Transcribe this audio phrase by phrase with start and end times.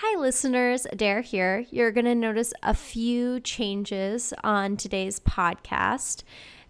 [0.00, 0.86] Hi, listeners.
[0.92, 1.66] Adair here.
[1.72, 6.22] You're going to notice a few changes on today's podcast.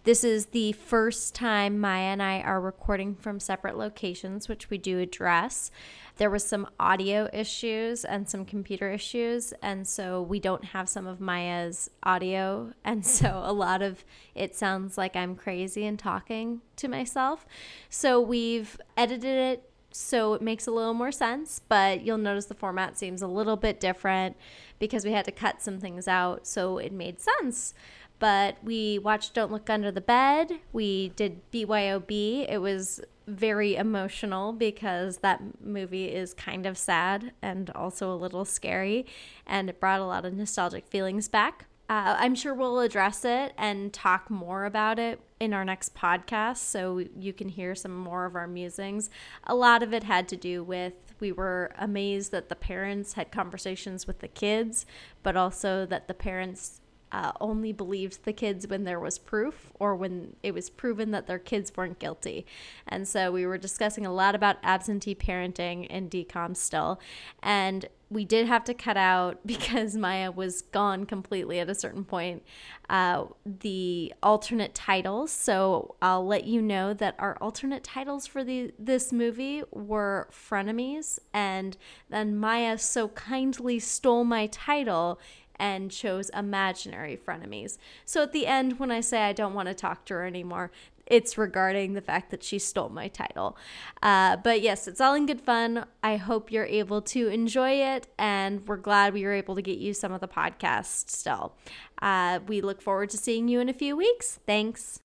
[0.04, 4.78] This is the first time Maya and I are recording from separate locations, which we
[4.78, 5.70] do address.
[6.16, 11.06] There was some audio issues and some computer issues, and so we don't have some
[11.06, 16.62] of Maya's audio, and so a lot of it sounds like I'm crazy and talking
[16.76, 17.44] to myself.
[17.90, 19.67] So we've edited it
[19.98, 23.56] so it makes a little more sense, but you'll notice the format seems a little
[23.56, 24.36] bit different
[24.78, 27.74] because we had to cut some things out, so it made sense.
[28.18, 30.52] But we watched Don't Look Under the Bed.
[30.72, 32.46] We did BYOB.
[32.48, 38.44] It was very emotional because that movie is kind of sad and also a little
[38.44, 39.06] scary,
[39.46, 41.66] and it brought a lot of nostalgic feelings back.
[41.88, 46.58] Uh, I'm sure we'll address it and talk more about it in our next podcast
[46.58, 49.08] so you can hear some more of our musings.
[49.46, 53.32] A lot of it had to do with we were amazed that the parents had
[53.32, 54.86] conversations with the kids,
[55.22, 59.96] but also that the parents uh, only believed the kids when there was proof or
[59.96, 62.44] when it was proven that their kids weren't guilty.
[62.86, 67.00] And so we were discussing a lot about absentee parenting and DCOM still.
[67.42, 72.04] And we did have to cut out because Maya was gone completely at a certain
[72.04, 72.42] point.
[72.88, 75.30] Uh, the alternate titles.
[75.30, 81.18] So I'll let you know that our alternate titles for the this movie were frenemies,
[81.34, 81.76] and
[82.08, 85.20] then Maya so kindly stole my title
[85.58, 87.78] and chose imaginary frenemies.
[88.04, 90.70] So at the end, when I say I don't want to talk to her anymore,
[91.08, 93.56] it's regarding the fact that she stole my title.
[94.02, 95.86] Uh, but yes, it's all in good fun.
[96.02, 99.78] I hope you're able to enjoy it, and we're glad we were able to get
[99.78, 101.54] you some of the podcast still.
[102.00, 104.38] Uh, we look forward to seeing you in a few weeks.
[104.46, 105.00] Thanks.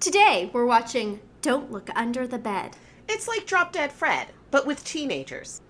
[0.00, 2.76] Today, we're watching Don't Look Under the Bed.
[3.08, 5.60] It's like Drop Dead Fred, but with teenagers.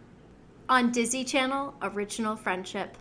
[0.68, 2.96] On Disney Channel Original Friendship.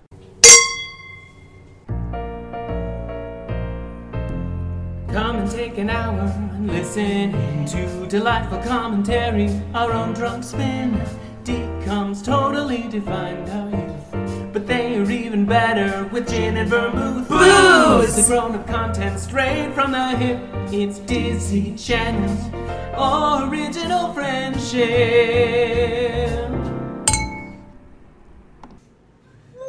[5.14, 6.22] Come and take an hour
[6.56, 9.48] and listen to delightful commentary.
[9.76, 11.00] Our own drunk spin
[11.44, 14.52] DCOMs totally defined our youth.
[14.52, 17.30] But they are even better with gin and vermouth.
[17.30, 18.16] Booze!
[18.16, 20.40] The grown up content straight from the hip.
[20.74, 22.50] It's Dizzy Channel's
[23.48, 24.90] original friendship.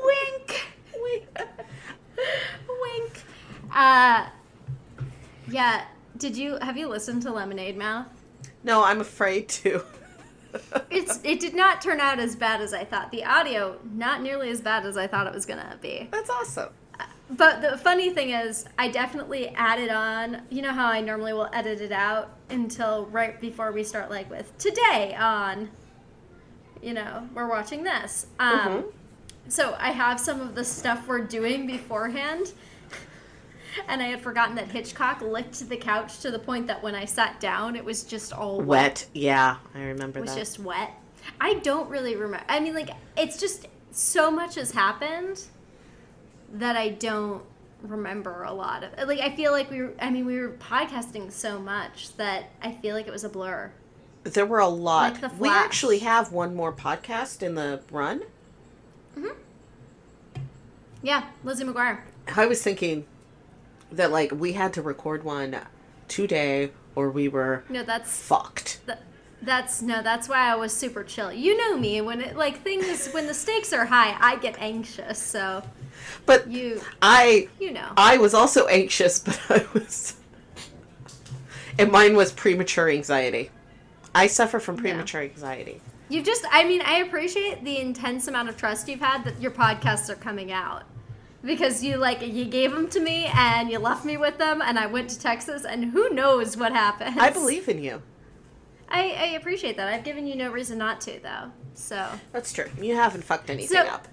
[0.05, 0.69] Wink!
[1.03, 1.29] Wink.
[2.81, 3.25] Wink.
[3.71, 4.29] Uh,
[5.51, 5.85] yeah.
[6.17, 8.07] Did you have you listened to Lemonade Mouth?
[8.63, 9.83] No, I'm afraid to.
[10.89, 13.11] It's it did not turn out as bad as I thought.
[13.11, 16.07] The audio not nearly as bad as I thought it was gonna be.
[16.13, 16.69] That's awesome.
[17.29, 20.43] But the funny thing is, I definitely added on.
[20.51, 24.31] You know how I normally will edit it out until right before we start, like
[24.31, 25.71] with today on.
[26.81, 28.27] You know, we're watching this.
[28.39, 28.85] Um, Mhm.
[29.49, 32.53] So I have some of the stuff we're doing beforehand.
[33.89, 37.05] And I had forgotten that Hitchcock licked the couch to the point that when I
[37.05, 38.67] sat down, it was just all wet.
[38.67, 39.07] Wet.
[39.15, 40.39] Yeah, I remember It was that.
[40.41, 40.93] just wet.
[41.41, 42.45] I don't really remember.
[42.49, 45.43] I mean, like, it's just so much has happened
[46.53, 47.43] that I don't
[47.83, 49.09] remember a lot of.
[49.09, 52.73] Like, I feel like we were, I mean, we were podcasting so much that I
[52.73, 53.73] feel like it was a blur.
[54.25, 55.21] There were a lot.
[55.21, 58.23] Like we actually have one more podcast in the run.
[59.15, 59.29] Hmm.
[61.03, 62.01] Yeah, Lizzie McGuire.
[62.35, 63.05] I was thinking
[63.93, 65.57] that like we had to record one
[66.09, 68.81] today or we were No, that's fucked.
[68.87, 68.99] Th-
[69.43, 73.09] that's no that's why i was super chill you know me when it like things
[73.13, 75.63] when the stakes are high i get anxious so
[76.25, 80.17] But you I you know I was also anxious, but I was
[81.79, 83.51] and mine was premature anxiety.
[84.15, 85.83] I suffer from premature anxiety.
[86.09, 89.51] you just i mean i appreciate the intense amount of trust you've had that your
[89.51, 90.85] podcasts are coming out
[91.45, 94.79] because you like you gave them to me and you left me with them and
[94.79, 97.21] i went to texas and who knows what happened.
[97.21, 98.03] I believe in you.
[98.89, 102.71] i, I appreciate that i've given you no reason not to though so That's true.
[102.81, 104.07] You haven't fucked anything So- up.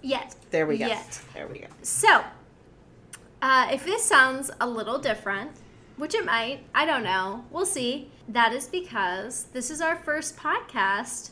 [0.00, 0.86] yet There we go.
[0.86, 1.66] yet There we go.
[1.82, 2.22] So,
[3.42, 5.50] uh, if this sounds a little different,
[5.96, 8.10] which it might, I don't know, we'll see.
[8.28, 11.30] That is because this is our first podcast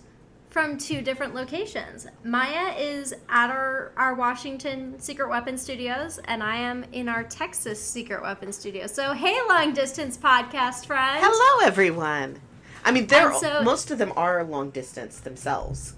[0.57, 2.07] from two different locations.
[2.25, 7.79] Maya is at our, our Washington Secret Weapon Studios, and I am in our Texas
[7.79, 8.87] Secret Weapon Studio.
[8.87, 11.21] So, hey, long distance podcast friends.
[11.23, 12.41] Hello, everyone.
[12.87, 15.93] I mean, they're so- most of them are long distance themselves.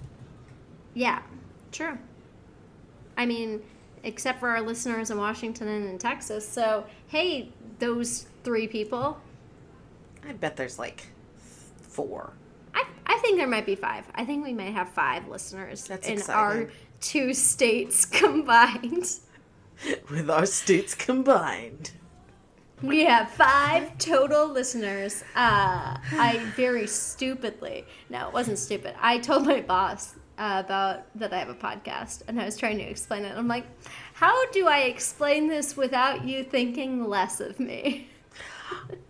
[0.93, 1.23] Yeah,
[1.71, 1.97] true.
[3.17, 3.63] I mean,
[4.03, 6.49] except for our listeners in Washington and in Texas.
[6.49, 9.21] So, hey, those three people.
[10.29, 11.07] I bet there's like
[11.81, 12.33] four.
[13.09, 14.05] I, think there might be five.
[14.15, 16.67] I think we might have five listeners That's in exciting.
[16.67, 16.71] our
[17.01, 19.19] two states combined.
[20.11, 21.93] With our states combined.
[22.83, 25.25] We have five total listeners.
[25.35, 28.95] Uh, I very stupidly, no, it wasn't stupid.
[29.01, 32.79] I told my boss uh, about that I have a podcast, and I was trying
[32.79, 33.37] to explain it.
[33.37, 33.65] I'm like,
[34.15, 38.09] how do I explain this without you thinking less of me?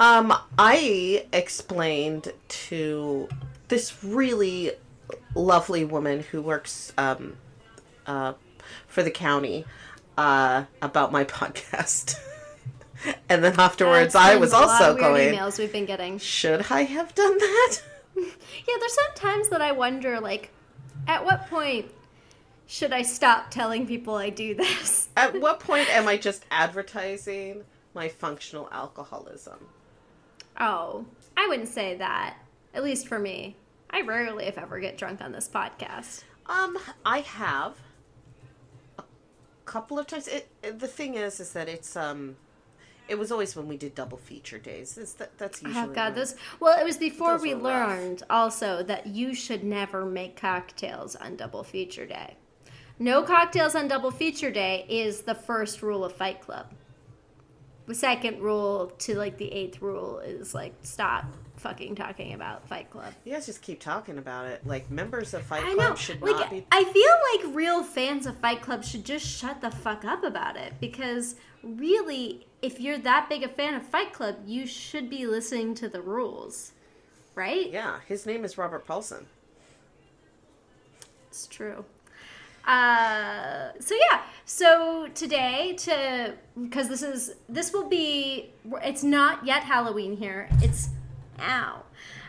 [0.00, 3.28] Um, I explained to
[3.68, 4.72] this really
[5.34, 7.36] lovely woman who works um,
[8.06, 8.34] uh,
[8.86, 9.64] for the county
[10.16, 12.16] uh, about my podcast.
[13.28, 16.18] and then afterwards, I was also going, emails we've been getting.
[16.18, 17.82] should I have done that?
[18.16, 20.50] Yeah, there's some times that I wonder, like,
[21.06, 21.86] at what point
[22.66, 25.08] should I stop telling people I do this?
[25.16, 27.62] At what point am I just advertising
[27.98, 29.58] my functional alcoholism?
[30.60, 31.04] Oh,
[31.36, 32.36] I wouldn't say that.
[32.72, 33.56] At least for me.
[33.90, 36.22] I rarely, if ever, get drunk on this podcast.
[36.46, 37.74] Um, I have
[38.98, 39.02] a
[39.64, 40.28] couple of times.
[40.28, 42.36] It, it- the thing is, is that it's um,
[43.08, 44.96] it was always when we did double feature days.
[44.96, 45.88] It's that, that's usually.
[45.90, 46.36] Oh God, those.
[46.60, 47.88] Well, it was before we were rough.
[47.98, 52.36] learned also that you should never make cocktails on double feature day.
[53.00, 56.70] No cocktails on double feature day is the first rule of Fight Club.
[57.88, 61.24] The second rule to like the eighth rule is like stop
[61.56, 63.14] fucking talking about Fight Club.
[63.24, 64.66] You guys just keep talking about it.
[64.66, 66.66] Like members of Fight Club should Like not be.
[66.70, 70.56] I feel like real fans of Fight Club should just shut the fuck up about
[70.56, 75.26] it because really if you're that big a fan of Fight Club, you should be
[75.26, 76.72] listening to the rules.
[77.34, 77.70] Right?
[77.70, 79.26] Yeah, his name is Robert Paulson.
[81.28, 81.86] It's true.
[82.68, 88.52] Uh, so yeah, so today to because this is this will be
[88.84, 90.50] it's not yet Halloween here.
[90.60, 90.90] It's
[91.40, 91.82] ow.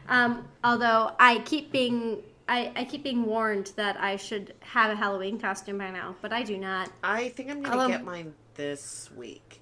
[0.08, 4.96] Um, although I keep being I, I keep being warned that I should have a
[4.96, 6.90] Halloween costume by now, but I do not.
[7.04, 9.60] I think I'm gonna get mine this week.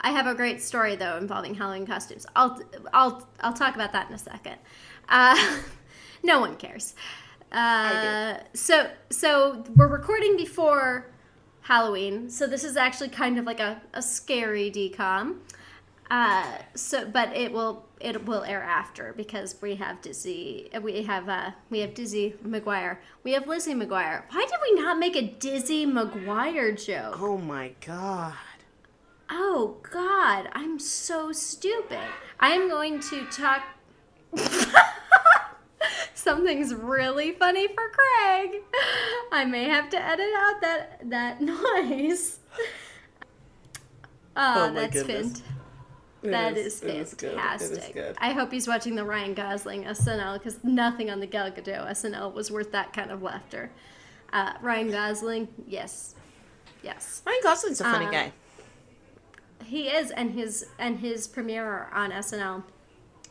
[0.00, 2.24] I have a great story though involving Halloween costumes.
[2.34, 2.60] I'll
[2.94, 4.56] I'll I'll talk about that in a second.
[5.06, 5.60] Uh,
[6.22, 6.94] no one cares.
[7.52, 11.10] Uh, so so we're recording before
[11.60, 15.36] Halloween, so this is actually kind of like a, a scary DCOM.
[16.10, 21.28] Uh, so but it will it will air after because we have Dizzy we have
[21.28, 24.24] uh we have Dizzy McGuire we have Lizzie McGuire.
[24.30, 27.20] Why did we not make a Dizzy McGuire joke?
[27.20, 28.34] Oh my god.
[29.30, 31.98] Oh God, I'm so stupid.
[32.40, 33.62] I am going to talk.
[36.22, 38.62] Something's really funny for Craig.
[39.32, 42.38] I may have to edit out that that noise.
[44.36, 45.42] Oh, Oh that's fant-
[46.22, 46.94] That is it good.
[46.94, 47.94] It is fantastic.
[47.94, 48.16] good.
[48.20, 52.32] I hope he's watching the Ryan Gosling SNL because nothing on the Gal Gadot SNL
[52.32, 53.70] was worth that kind of laughter.
[54.32, 56.14] Uh, Ryan Gosling, yes,
[56.84, 57.22] yes.
[57.26, 58.32] Ryan Gosling's a funny Uh, guy.
[59.64, 62.62] He is, and his and his premiere on SNL.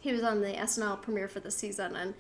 [0.01, 2.13] He was on the SNL premiere for the season, and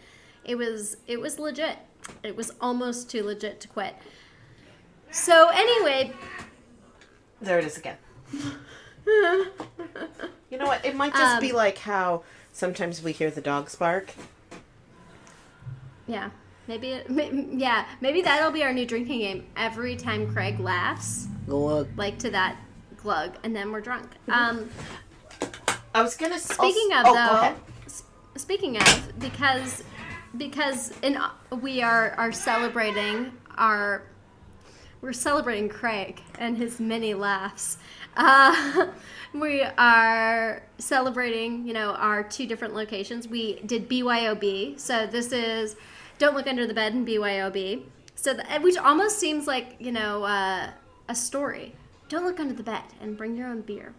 [0.45, 1.77] it was it was legit.
[2.23, 3.95] It was almost too legit to quit.
[5.11, 6.13] So anyway,
[7.41, 7.97] There it is again.
[10.49, 10.85] You know what?
[10.85, 14.13] It might just be Um, like how sometimes we hear the dogs bark.
[16.07, 16.29] yeah,
[16.67, 19.47] maybe it, may- yeah, maybe that'll be our new drinking game.
[19.55, 21.87] Every time Craig laughs, Look.
[21.95, 22.57] like to that
[22.97, 24.07] glug, and then we're drunk.
[24.29, 24.69] Um,
[25.95, 26.35] I was gonna.
[26.35, 27.55] s- Speaking oh, of oh, go though, ahead.
[28.35, 29.83] speaking of because
[30.37, 31.17] because in
[31.61, 34.03] we are are celebrating our
[35.01, 37.77] we're celebrating Craig and his many laughs.
[38.15, 38.87] Uh,
[39.33, 43.27] we are celebrating, you know, our two different locations.
[43.27, 45.75] We did BYOB, so this is
[46.19, 47.83] Don't Look Under the Bed and BYOB.
[48.15, 50.69] So, the, which almost seems like you know uh,
[51.09, 51.73] a story.
[52.09, 53.93] Don't look under the bed and bring your own beer.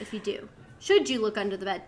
[0.00, 0.48] If you do,
[0.80, 1.82] should you look under the bed?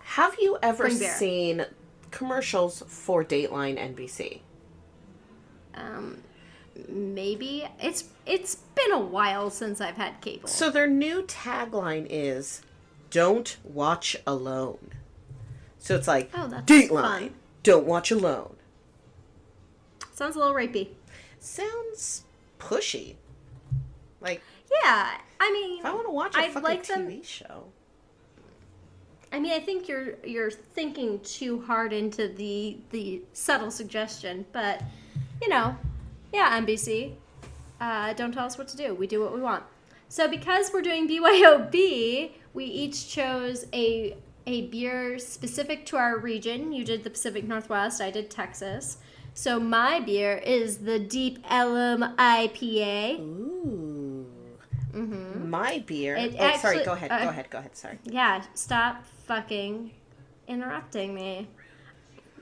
[0.00, 1.64] Have you ever seen
[2.10, 4.40] commercials for Dateline NBC?
[5.74, 6.18] Um,
[6.88, 10.48] maybe it's it's been a while since I've had cable.
[10.48, 12.62] So their new tagline is
[13.10, 14.92] "Don't watch alone."
[15.78, 17.34] So it's like Oh, that's Dateline, fun.
[17.62, 18.56] don't watch alone.
[20.14, 20.88] Sounds a little rapey.
[21.38, 22.22] Sounds
[22.58, 23.16] pushy.
[24.20, 24.40] Like
[24.82, 27.64] Yeah, I mean, if I want to watch a I'd fucking like TV them- show.
[29.32, 34.82] I mean, I think you're you're thinking too hard into the the subtle suggestion, but
[35.42, 35.76] you know,
[36.32, 37.12] yeah, NBC,
[37.80, 38.94] uh, don't tell us what to do.
[38.94, 39.64] We do what we want.
[40.08, 44.16] So because we're doing BYOB, we each chose a
[44.46, 46.72] a beer specific to our region.
[46.72, 48.98] You did the Pacific Northwest, I did Texas.
[49.34, 53.20] So my beer is the Deep Ellum IPA.
[53.20, 54.26] Ooh.
[55.46, 56.16] My beer.
[56.16, 56.84] It oh, sorry.
[56.84, 57.10] Go ahead.
[57.10, 57.50] uh, go ahead.
[57.50, 57.76] Go ahead.
[57.76, 57.98] Sorry.
[58.04, 59.90] Yeah, stop fucking
[60.46, 61.48] interrupting me.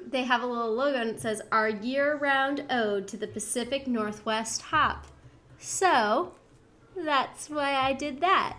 [0.06, 3.86] They have a little logo and it says our year round ode to the Pacific
[3.86, 5.06] Northwest hop.
[5.58, 6.32] So
[6.96, 8.56] that's why I did that.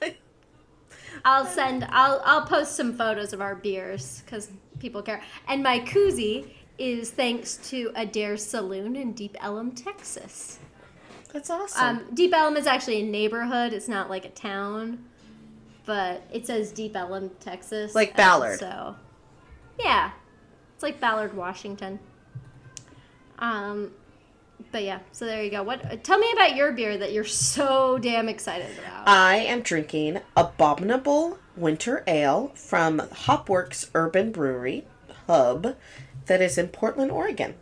[1.24, 5.22] I'll send I'll I'll post some photos of our beers because people care.
[5.48, 6.46] And my koozie
[6.78, 10.58] is thanks to Adair Saloon in Deep Ellum, Texas.
[11.32, 11.98] That's awesome.
[11.98, 13.72] Um, Deep Ellum is actually a neighborhood.
[13.72, 15.04] It's not like a town,
[15.86, 17.94] but it says Deep Ellum, Texas.
[17.94, 18.58] Like Ballard.
[18.58, 18.96] So,
[19.78, 20.10] yeah,
[20.74, 21.98] it's like Ballard, Washington.
[23.38, 23.92] Um,
[24.70, 25.62] but yeah, so there you go.
[25.62, 26.04] What?
[26.04, 29.08] Tell me about your beer that you're so damn excited about.
[29.08, 34.84] I am drinking Abominable Winter Ale from Hopworks Urban Brewery
[35.26, 35.76] Hub
[36.26, 37.54] that is in Portland, Oregon.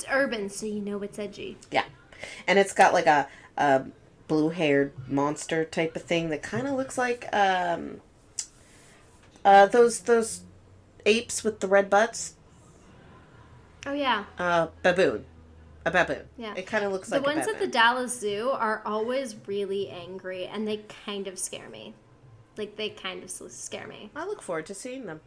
[0.00, 1.58] It's urban, so you know it's edgy.
[1.70, 1.84] Yeah.
[2.46, 3.84] And it's got like a, a
[4.28, 8.00] blue haired monster type of thing that kind of looks like um,
[9.44, 10.42] uh, those those
[11.04, 12.34] apes with the red butts.
[13.86, 15.24] Oh yeah, Uh, baboon.
[15.86, 16.24] A baboon.
[16.36, 16.54] Yeah.
[16.54, 17.66] It kind of looks the like a ones at the.
[17.66, 21.94] Dallas Zoo are always really angry, and they kind of scare me.
[22.56, 24.10] Like they kind of scare me.
[24.14, 25.20] I look forward to seeing them.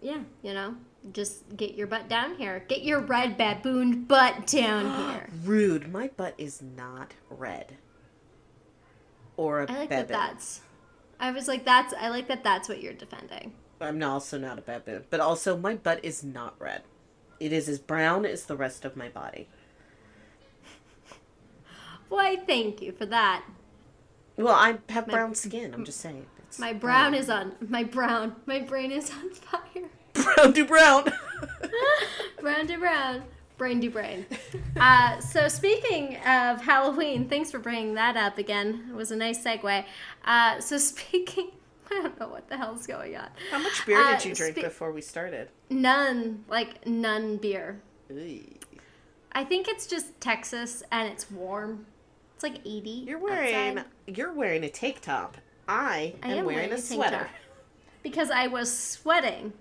[0.00, 0.76] Yeah, you know,
[1.12, 2.64] just get your butt down here.
[2.68, 5.28] Get your red baboon butt down here.
[5.44, 5.90] Rude.
[5.92, 7.76] My butt is not red.
[9.36, 10.06] Or a I like baboon.
[10.08, 10.08] that.
[10.08, 10.60] That's.
[11.18, 11.94] I was like, that's.
[11.98, 12.44] I like that.
[12.44, 13.52] That's what you're defending.
[13.80, 16.82] I'm also not a baboon, but also my butt is not red.
[17.38, 19.48] It is as brown as the rest of my body.
[22.10, 22.36] Why?
[22.36, 23.44] Thank you for that.
[24.36, 25.72] Well, I have My- brown skin.
[25.74, 26.26] I'm just saying.
[26.58, 27.52] My brown is on.
[27.68, 28.34] My brown.
[28.44, 29.88] My brain is on fire.
[30.12, 31.12] Brown to brown.
[32.40, 33.22] brown to brown.
[33.58, 34.24] Brain to brain.
[34.78, 38.86] Uh, so speaking of Halloween, thanks for bringing that up again.
[38.90, 39.84] It was a nice segue.
[40.24, 41.50] Uh, so speaking,
[41.90, 43.28] I don't know what the hell's going on.
[43.50, 45.48] How much beer Uh, did you drink spe- before we started?
[45.68, 47.82] None, like none beer.
[48.10, 48.40] Ugh.
[49.32, 51.84] I think it's just Texas and it's warm.
[52.34, 52.90] It's like 80.
[53.06, 53.84] You're wearing outside.
[54.16, 55.36] you're wearing a tank top.
[55.68, 57.16] I am, I am wearing, a tank sweater.
[57.18, 57.28] top.
[58.02, 59.52] because I was sweating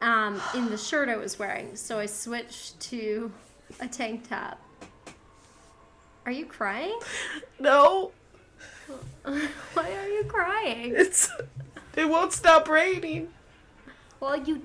[0.00, 3.30] um, in the shirt I was wearing, so I switched to
[3.80, 4.58] a tank top.
[6.26, 6.98] Are you crying?
[7.58, 8.12] No,
[9.24, 10.92] Why are you crying?
[10.96, 11.28] it's
[11.96, 13.28] it won't stop raining.
[14.20, 14.62] Well, you.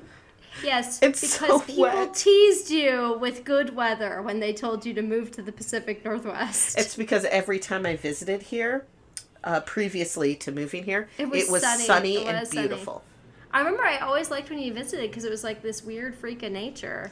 [0.63, 2.13] Yes, It's because so people wet.
[2.13, 6.77] teased you with good weather when they told you to move to the Pacific Northwest.
[6.79, 8.85] It's because every time I visited here,
[9.43, 11.83] uh, previously to moving here, It was sunny.
[11.83, 12.67] sunny, It and was sunny.
[12.67, 13.03] beautiful.
[13.55, 16.43] I remember I always liked when you visited because it was like this weird freak
[16.43, 17.09] of nature.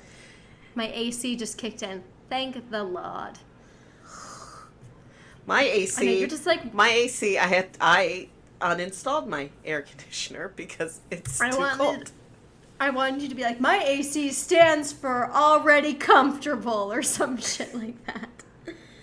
[0.75, 2.03] My AC just kicked in.
[2.29, 3.39] Thank the Lord.
[5.45, 6.05] My AC.
[6.05, 7.37] know you're just like my AC.
[7.37, 8.27] I had I
[8.59, 12.11] uninstalled my air conditioner because it's I too wanted- cold.
[12.77, 17.73] I wanted you to be like my AC stands for already comfortable or some shit
[17.73, 18.29] like that.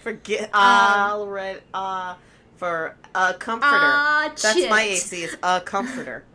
[0.02, 1.61] Forget Um, already.
[1.73, 2.16] Uh,
[2.56, 3.73] for a comforter.
[3.73, 4.82] Ah, That's my.
[4.82, 5.23] AC.
[5.25, 6.25] Is a comforter.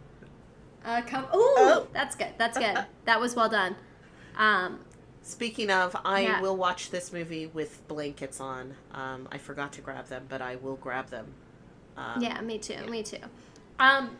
[0.85, 1.87] Uh, com- Ooh, Oh.
[1.93, 2.33] that's good.
[2.37, 2.85] That's good.
[3.05, 3.75] that was well done.
[4.37, 4.79] Um,
[5.23, 6.39] Speaking of, I Yeah.
[6.41, 8.75] will watch this movie with blankets on.
[8.93, 11.33] Um, I forgot to grab them, but I will grab them.
[11.97, 12.85] Um, Yeah, me too.
[12.85, 13.17] Me too.
[13.79, 14.17] Um,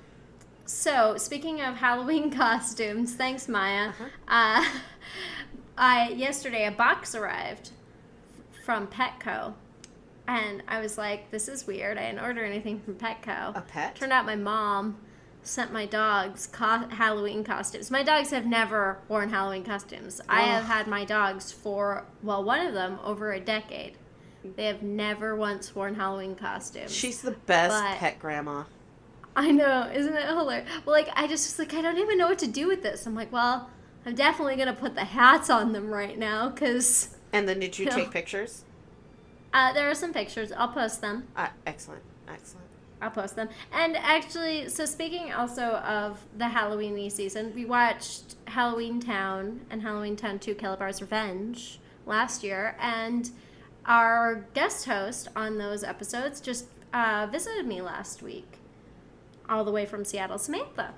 [0.66, 3.90] so speaking of Halloween costumes, thanks Maya.
[3.90, 4.06] Uh-huh.
[4.28, 4.66] Uh,
[5.78, 7.70] I yesterday a box arrived
[8.66, 9.54] from Petco,
[10.28, 12.00] and I was like, "This is weird.
[12.00, 13.94] I didn't order anything from Petco." A pet?
[13.96, 14.98] Turned out my mom
[15.48, 17.92] sent my dogs co- Halloween costumes.
[17.92, 20.22] My dogs have never worn Halloween costumes.
[20.28, 23.98] I have had my dogs for well, one of them over a decade.
[24.44, 26.94] They have never once worn Halloween costumes.
[26.94, 28.64] She's the best But- pet grandma.
[29.38, 30.70] I know, isn't it hilarious?
[30.86, 33.06] Well, like I just was like, I don't even know what to do with this.
[33.06, 33.70] I'm like, well,
[34.06, 37.86] I'm definitely gonna put the hats on them right now because And then did you
[37.86, 37.96] Yeah.
[37.96, 38.64] take pictures?
[39.54, 40.52] uh, there are some pictures.
[40.54, 41.28] I'll post them.
[41.36, 42.02] Uh, excellent.
[42.30, 42.65] Excellent.
[43.02, 43.50] I'll post them.
[43.74, 50.16] And actually, so speaking also of the Halloweeny season, we watched Halloween Town and Halloween
[50.16, 53.30] Town 2 Kalabar's Revenge last year, and
[53.86, 58.60] our guest host on those episodes just uh, visited me last week,
[59.50, 60.94] all the way from Seattle, Samantha.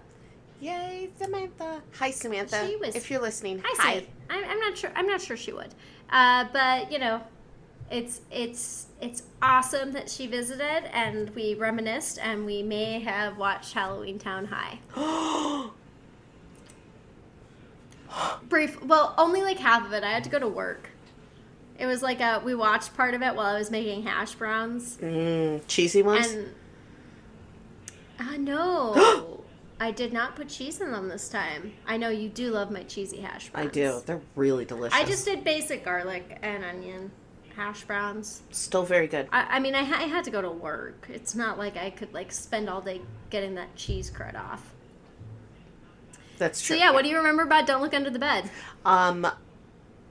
[0.59, 1.81] Yay, Samantha.
[1.99, 2.65] Hi, Samantha.
[2.67, 4.07] She was- if you're listening, Hi, hi.
[4.29, 4.91] I'm, I'm not sure.
[4.95, 5.73] I'm not sure she would,
[6.11, 7.21] uh, but you know,
[7.89, 13.73] It's it's it's awesome that she visited and we reminisced and we may have watched
[13.73, 14.79] Halloween Town High.
[18.49, 18.81] Brief.
[18.83, 20.03] Well, only like half of it.
[20.03, 20.89] I had to go to work.
[21.79, 24.97] It was like a we watched part of it while I was making hash browns
[24.97, 26.27] Mm, cheesy ones.
[26.31, 26.49] and
[28.19, 29.43] uh, no.
[29.79, 31.73] I did not put cheese in them this time.
[31.85, 33.67] I know you do love my cheesy hash browns.
[33.67, 34.01] I do.
[34.05, 34.97] They're really delicious.
[34.97, 37.11] I just did basic garlic and onion
[37.57, 38.41] hash browns.
[38.51, 39.27] still very good.
[39.33, 41.07] I, I mean, I, ha- I had to go to work.
[41.11, 44.73] It's not like I could like spend all day getting that cheese crud off.
[46.37, 46.75] That's true.
[46.77, 48.49] So yeah, what do you remember about Don't Look Under the Bed?
[48.85, 49.27] Um,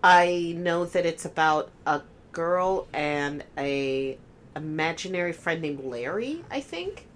[0.03, 4.19] I know that it's about a girl and a
[4.57, 6.45] imaginary friend named Larry.
[6.51, 7.07] I think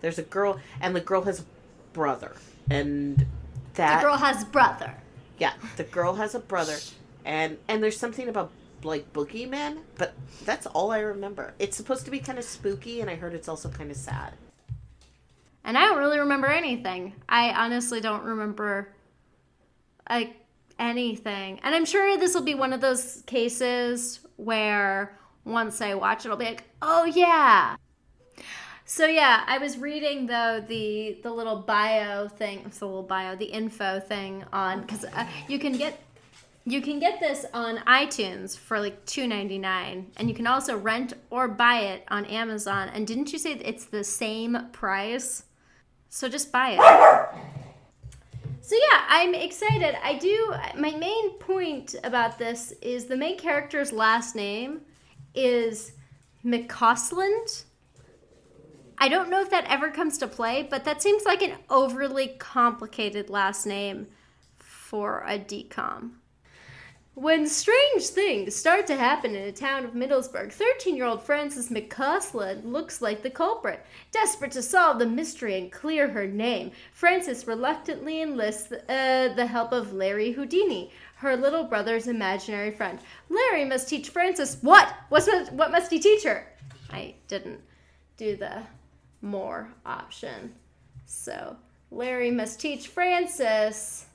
[0.00, 1.44] there's a girl, and the girl has a
[1.92, 2.36] brother,
[2.70, 3.26] and
[3.74, 4.94] that the girl has brother.
[5.38, 6.76] yeah, the girl has a brother,
[7.24, 8.52] and and there's something about
[8.84, 10.14] like boogeymen, but
[10.44, 11.54] that's all I remember.
[11.58, 14.34] It's supposed to be kind of spooky, and I heard it's also kind of sad.
[15.64, 17.14] And I don't really remember anything.
[17.28, 18.92] I honestly don't remember
[20.08, 20.36] like
[20.78, 21.60] anything.
[21.62, 26.30] And I'm sure this will be one of those cases where once I watch it,
[26.30, 27.76] I'll be like, oh yeah.
[28.84, 33.46] So yeah, I was reading though the the little bio thing, the little bio, the
[33.46, 35.98] info thing on because uh, you can get
[36.66, 40.76] you can get this on iTunes for like two ninety nine, and you can also
[40.76, 42.88] rent or buy it on Amazon.
[42.88, 45.44] And didn't you say it's the same price?
[46.08, 46.80] So just buy it.
[48.62, 49.94] So yeah, I'm excited.
[50.02, 50.54] I do.
[50.80, 54.80] My main point about this is the main character's last name
[55.34, 55.92] is
[56.42, 57.64] McCausland.
[58.96, 62.28] I don't know if that ever comes to play, but that seems like an overly
[62.38, 64.06] complicated last name
[64.58, 66.12] for a DCOM.
[67.14, 71.68] When strange things start to happen in the town of Middleburg, 13 year old Frances
[71.68, 73.86] McCausland looks like the culprit.
[74.10, 79.70] Desperate to solve the mystery and clear her name, Frances reluctantly enlists uh, the help
[79.70, 82.98] of Larry Houdini, her little brother's imaginary friend.
[83.28, 84.92] Larry must teach Frances what?
[85.08, 86.52] What's, what must he teach her?
[86.90, 87.60] I didn't
[88.16, 88.64] do the
[89.22, 90.52] more option.
[91.06, 91.56] So,
[91.92, 94.06] Larry must teach Frances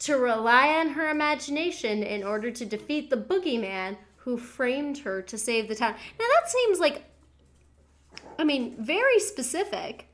[0.00, 5.38] to rely on her imagination in order to defeat the boogeyman who framed her to
[5.38, 5.94] save the town.
[6.18, 7.04] Now that seems like,
[8.38, 10.06] I mean, very specific.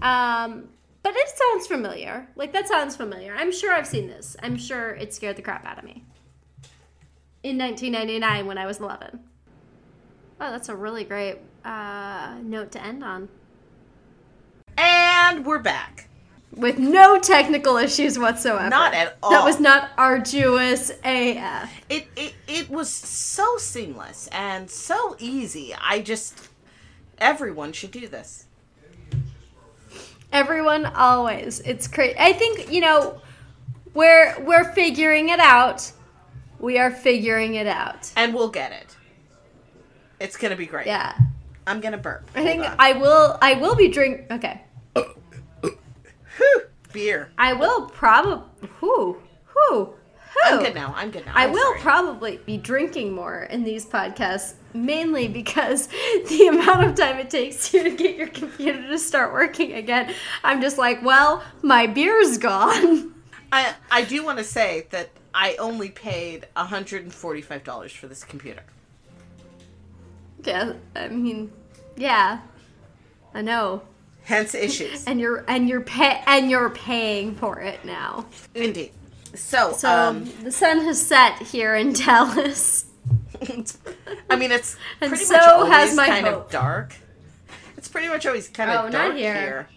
[0.00, 0.68] Um,
[1.02, 2.28] but it sounds familiar.
[2.36, 3.34] Like that sounds familiar.
[3.34, 4.36] I'm sure I've seen this.
[4.42, 6.04] I'm sure it scared the crap out of me.
[7.42, 9.20] In 1999 when I was 11.
[10.40, 13.28] Oh, that's a really great uh, note to end on.
[14.76, 16.08] And we're back.
[16.52, 18.70] With no technical issues whatsoever.
[18.70, 19.30] Not at all.
[19.30, 21.70] That was not arduous AF.
[21.90, 25.74] It, it it was so seamless and so easy.
[25.78, 26.48] I just
[27.18, 28.46] everyone should do this.
[30.32, 31.60] Everyone always.
[31.60, 32.16] It's crazy.
[32.18, 33.20] I think, you know,
[33.94, 35.90] we're we're figuring it out.
[36.58, 38.10] We are figuring it out.
[38.16, 38.96] And we'll get it.
[40.20, 40.86] It's gonna be great.
[40.86, 41.16] Yeah.
[41.66, 42.30] I'm gonna burp.
[42.34, 42.76] I think on.
[42.78, 44.62] I will I will be drink okay.
[46.36, 47.30] Whew, beer.
[47.38, 49.94] I will probably who who
[50.44, 50.92] I'm good now.
[50.96, 51.32] I'm good now.
[51.34, 51.80] I I'm will sorry.
[51.80, 55.86] probably be drinking more in these podcasts, mainly because
[56.28, 60.12] the amount of time it takes you to get your computer to start working again.
[60.44, 63.14] I'm just like, well, my beer's gone.
[63.52, 68.62] I I do want to say that I only paid $145 for this computer.
[70.44, 71.50] Yeah, I mean,
[71.96, 72.40] yeah,
[73.34, 73.82] I know.
[74.26, 75.04] Hence issues.
[75.06, 78.26] And you're and you're pay and you're paying for it now.
[78.54, 78.92] Indeed.
[79.34, 82.86] So, So um, the sun has set here in Dallas.
[84.30, 86.46] I mean, it's And pretty so much always has my kind hope.
[86.46, 86.94] of dark.
[87.76, 89.34] It's pretty much always kind Oh, of dark here.
[89.34, 89.68] here.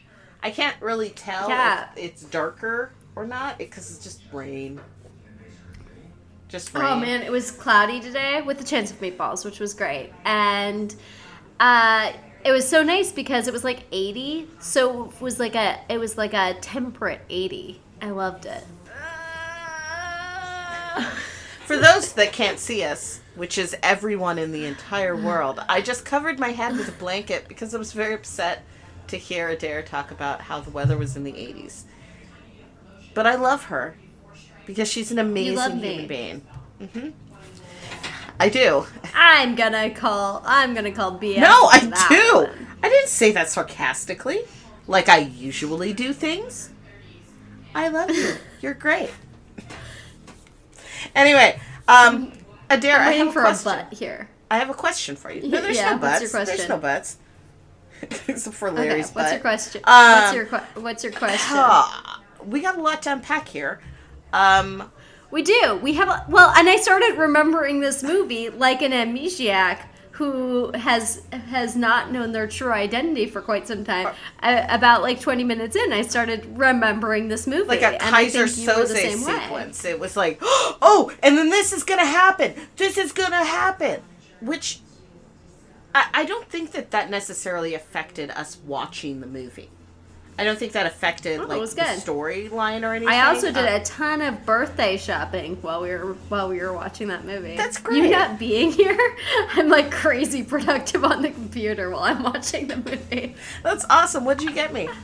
[0.41, 1.89] I can't really tell Yeah.
[1.95, 4.79] if it's darker or not because it's just rain.
[6.47, 6.83] Just rain.
[6.85, 10.11] Oh man, it was cloudy today with a chance of meatballs, which was great.
[10.25, 10.95] And
[11.59, 15.79] uh it was so nice because it was like 80, so it was like a
[15.89, 17.81] it was like a temperate 80.
[18.01, 18.63] I loved it.
[21.65, 26.03] For those that can't see us, which is everyone in the entire world, I just
[26.03, 28.63] covered my head with a blanket because I was very upset
[29.07, 31.83] to hear Adair talk about how the weather was in the 80s.
[33.13, 33.95] But I love her
[34.65, 36.41] because she's an amazing human being.
[36.79, 37.09] hmm
[38.39, 38.85] I do.
[39.13, 41.39] I'm gonna call I'm gonna call BS.
[41.39, 42.35] No, I do.
[42.47, 42.67] one.
[42.81, 44.41] I didn't say that sarcastically,
[44.87, 46.69] like I usually do things.
[47.75, 48.35] I love you.
[48.61, 49.11] You're great.
[51.15, 52.31] Anyway, um,
[52.69, 53.71] Adair, I'm I waiting have for a a question.
[53.89, 54.29] butt here.
[54.51, 55.47] I have a question for you.
[55.47, 56.33] No, there's Yeah, no what's buts.
[56.33, 57.17] your There's no buts.
[58.01, 59.81] Except for Okay, Larry's what's your question?
[59.83, 61.57] Um, what's your que- What's your question?
[62.45, 63.81] We got a lot to unpack here.
[64.31, 64.91] Um,
[65.31, 65.79] We do.
[65.81, 69.85] We have a, well, and I started remembering this movie like an amnesiac
[70.19, 74.07] who has has not known their true identity for quite some time.
[74.07, 74.11] Uh,
[74.41, 77.69] I, about like 20 minutes in, I started remembering this movie.
[77.69, 79.39] like a and Keyser think you were the Soze same way.
[79.41, 79.85] sequence.
[79.85, 82.53] It was like, oh, and then this is gonna happen.
[82.75, 84.01] This is gonna happen.
[84.41, 84.81] Which
[85.95, 89.69] I, I don't think that that necessarily affected us watching the movie.
[90.39, 93.13] I don't think that affected Oh, like was the storyline or anything.
[93.13, 96.71] I also did Uh, a ton of birthday shopping while we were while we were
[96.73, 97.57] watching that movie.
[97.57, 98.03] That's great.
[98.03, 98.97] You not being here,
[99.53, 103.35] I'm like crazy productive on the computer while I'm watching the movie.
[103.63, 104.23] That's awesome.
[104.25, 104.87] What'd you get me?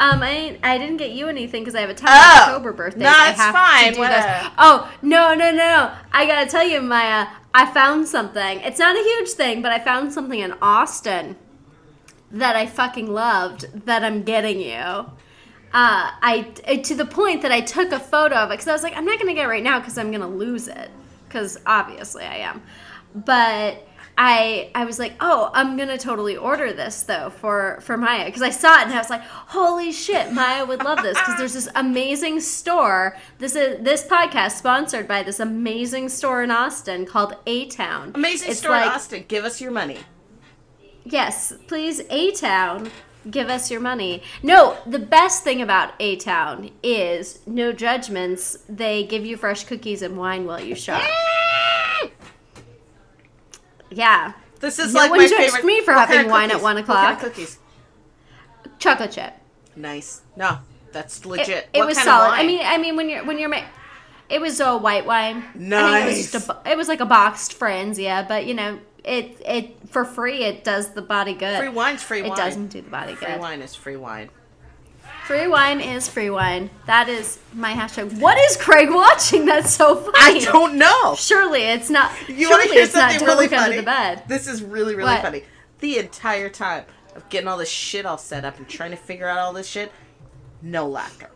[0.00, 2.72] Um, I I didn't get you anything because I have a ton Oh, of October
[2.72, 3.02] birthdays.
[3.02, 4.52] no, I it's fine, To do those.
[4.56, 5.90] Oh no no no!
[6.12, 8.60] I gotta tell you, Maya, I found something.
[8.60, 11.34] It's not a huge thing, but I found something in Austin
[12.32, 15.10] that I fucking loved that I'm getting you.
[15.70, 18.82] Uh, I to the point that I took a photo of it because I was
[18.82, 20.90] like, I'm not gonna get it right now because I'm gonna lose it
[21.26, 22.62] because obviously I am,
[23.14, 23.84] but.
[24.20, 28.42] I, I was like, oh, I'm gonna totally order this though for for Maya because
[28.42, 31.52] I saw it and I was like, holy shit, Maya would love this because there's
[31.54, 33.16] this amazing store.
[33.38, 38.10] This is this podcast sponsored by this amazing store in Austin called A Town.
[38.16, 39.24] Amazing It's store in Austin.
[39.28, 39.98] Give us your money.
[41.04, 42.90] Yes, please, A Town,
[43.30, 44.22] give us your money.
[44.42, 48.58] No, the best thing about A Town is no judgments.
[48.68, 51.02] They give you fresh cookies and wine while you shop.
[53.90, 55.64] Yeah, This is No like one my judged favorite.
[55.64, 56.62] me for What having wine at cookies?
[56.62, 57.22] one What kind o'clock.
[57.22, 57.58] of cookies?
[58.78, 59.32] chocolate chip.
[59.76, 60.20] Nice.
[60.36, 60.58] No,
[60.92, 61.68] that's legit.
[61.72, 62.26] it What was kind solid.
[62.26, 62.40] Of wine?
[62.40, 63.64] I mean, I mean when you're when you're ma-
[64.28, 65.36] it was a white wine.
[65.38, 68.78] I think it was just a, it was like a boxed Franzia, but you know,
[69.04, 71.58] it it for free it does the body good.
[71.58, 72.32] free wine's free wine.
[72.32, 73.34] it doesn't do the body Free good.
[73.34, 74.30] Free wine is free wine.
[75.26, 76.70] Free wine is free wine.
[76.86, 78.18] That is my hashtag.
[78.18, 79.44] What is Craig watching?
[79.44, 80.14] That's so funny.
[80.16, 81.14] I don't know.
[81.16, 82.10] Surely it's not.
[82.28, 83.76] You want surely to hear it's not something really under funny?
[83.76, 84.22] the bed.
[84.26, 85.22] This is really, really What?
[85.22, 85.42] funny.
[85.80, 86.84] The entire time
[87.14, 89.68] of getting all this shit all set up and trying to figure out all this
[89.68, 89.92] shit,
[90.62, 91.28] no laughter.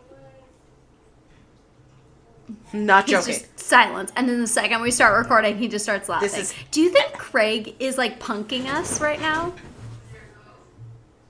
[2.73, 3.33] Not It's joking.
[3.41, 6.29] just silence, and then the second we start recording, he just starts laughing.
[6.29, 9.53] is- Do you think Craig is like punking us right now?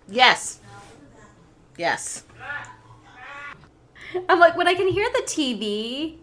[0.09, 0.59] Yes.
[1.77, 2.23] Yes.
[4.29, 6.17] I'm like when I can hear the TV.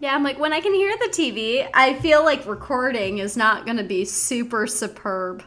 [0.00, 3.64] Yeah, I'm like when I can hear the TV, I feel like recording is not
[3.64, 5.42] going to be super superb.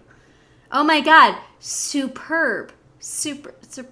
[0.71, 3.89] Oh my god, superb, super, super.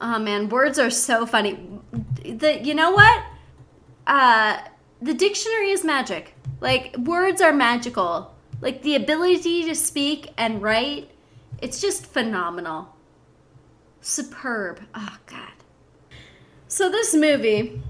[0.00, 1.58] Oh man, words are so funny.
[2.24, 3.22] The you know what?
[4.08, 4.58] Uh,
[5.00, 6.34] the dictionary is magic.
[6.60, 8.34] Like words are magical.
[8.60, 11.10] Like the ability to speak and write,
[11.62, 12.96] it's just phenomenal.
[14.00, 14.80] Superb.
[14.94, 15.52] Oh god.
[16.66, 17.80] So this movie,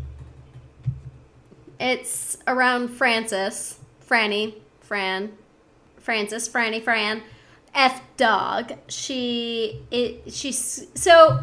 [1.80, 5.32] it's around Frances, Franny, Fran,
[5.96, 7.22] Frances, Franny, Fran,
[7.74, 8.72] F dog.
[8.88, 11.42] She it she's so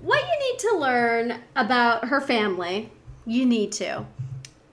[0.00, 2.90] what you need to learn about her family,
[3.26, 4.06] you need to,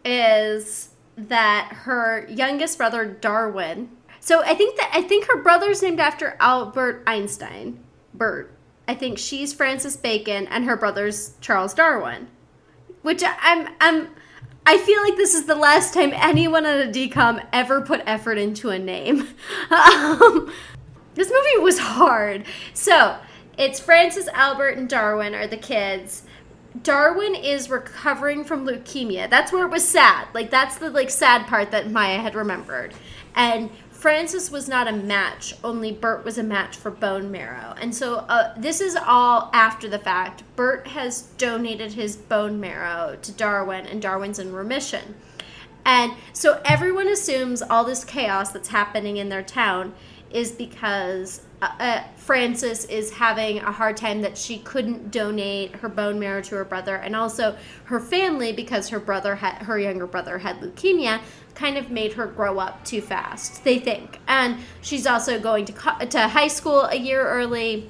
[0.06, 3.90] is that her youngest brother Darwin.
[4.20, 7.84] So I think that I think her brother's named after Albert Einstein.
[8.14, 8.54] Bert.
[8.88, 12.28] I think she's Francis Bacon and her brother's Charles Darwin.
[13.02, 14.10] Which I'm I'm
[14.66, 18.38] I feel like this is the last time anyone at a DCOM ever put effort
[18.38, 19.22] into a name.
[19.72, 20.52] um,
[21.16, 22.44] this movie was hard.
[22.74, 23.18] So
[23.58, 26.24] it's Frances, Albert, and Darwin are the kids.
[26.84, 29.30] Darwin is recovering from leukemia.
[29.30, 30.28] That's where it was sad.
[30.34, 32.94] Like that's the like sad part that Maya had remembered.
[33.36, 35.56] And Frances was not a match.
[35.64, 37.74] Only Bert was a match for bone marrow.
[37.82, 40.44] And so uh, this is all after the fact.
[40.56, 45.16] Bert has donated his bone marrow to Darwin, and Darwin's in remission.
[45.84, 49.96] And so everyone assumes all this chaos that's happening in their town
[50.30, 55.90] is because uh, uh, Frances is having a hard time that she couldn't donate her
[55.90, 60.08] bone marrow to her brother, and also her family because her brother had her younger
[60.08, 61.22] brother had leukemia,
[61.56, 63.64] kind of made her grow up too fast.
[63.64, 67.90] They think, and she's also going to co- to high school a year early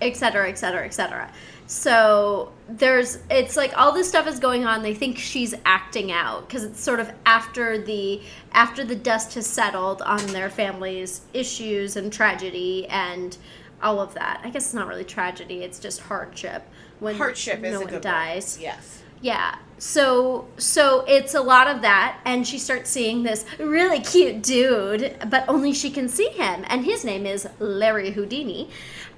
[0.00, 1.30] et cetera, et cetera, et cetera.
[1.70, 4.82] So there's, it's like all this stuff is going on.
[4.82, 9.46] They think she's acting out because it's sort of after the after the dust has
[9.46, 13.36] settled on their family's issues and tragedy and
[13.80, 14.40] all of that.
[14.42, 18.56] I guess it's not really tragedy; it's just hardship when Hardship no one dies.
[18.56, 18.62] Word.
[18.64, 19.02] Yes.
[19.22, 19.54] Yeah.
[19.78, 25.16] So so it's a lot of that and she starts seeing this really cute dude,
[25.28, 28.70] but only she can see him and his name is Larry Houdini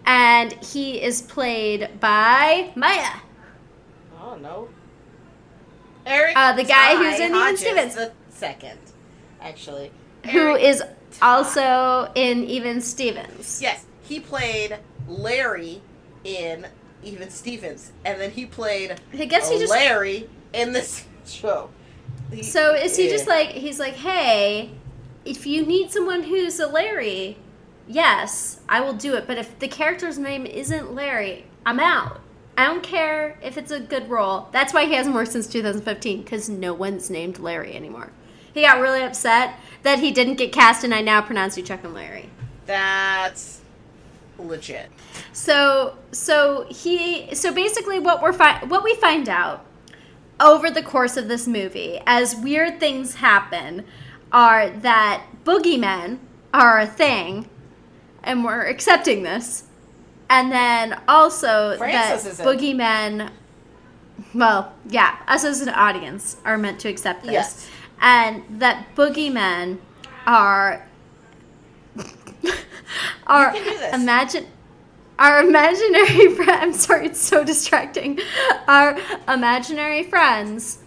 [0.06, 3.16] and he is played by Maya.
[4.20, 4.68] Oh no.
[6.06, 6.32] Eric.
[6.36, 7.94] Uh, the guy who's Ty in Even Stevens.
[7.94, 8.78] The second,
[9.40, 9.90] actually.
[10.30, 10.86] Who Eric is Ty.
[11.26, 13.60] also in Even Stevens.
[13.62, 15.80] Yes, he played Larry
[16.24, 16.66] in
[17.04, 21.70] Even Stevens, and then he played I guess he just Larry in this show.
[22.32, 23.10] He- So is he yeah.
[23.10, 24.70] just like he's like, hey,
[25.24, 27.36] if you need someone who's a Larry,
[27.86, 29.26] yes, I will do it.
[29.26, 32.20] But if the character's name isn't Larry, I'm out.
[32.56, 34.48] I don't care if it's a good role.
[34.52, 38.12] That's why he hasn't worked since 2015 because no one's named Larry anymore.
[38.52, 41.84] He got really upset that he didn't get cast, and I now pronounce you Chuck
[41.84, 42.28] and Larry.
[42.66, 43.62] That's
[44.38, 44.90] legit.
[45.32, 49.64] So so he so basically what we're fi- what we find out
[50.40, 53.84] over the course of this movie as weird things happen
[54.32, 56.18] are that boogeymen
[56.52, 57.48] are a thing
[58.24, 59.64] and we're accepting this.
[60.30, 63.30] And then also Frances that boogeymen
[64.34, 67.32] well, yeah, us as an audience are meant to accept this.
[67.32, 67.70] Yes.
[68.00, 69.78] And that boogeymen
[70.26, 70.86] are
[73.26, 73.54] are
[73.92, 74.46] imagine
[75.18, 78.18] our imaginary friend I'm sorry, it's so distracting.
[78.66, 80.78] Our imaginary friends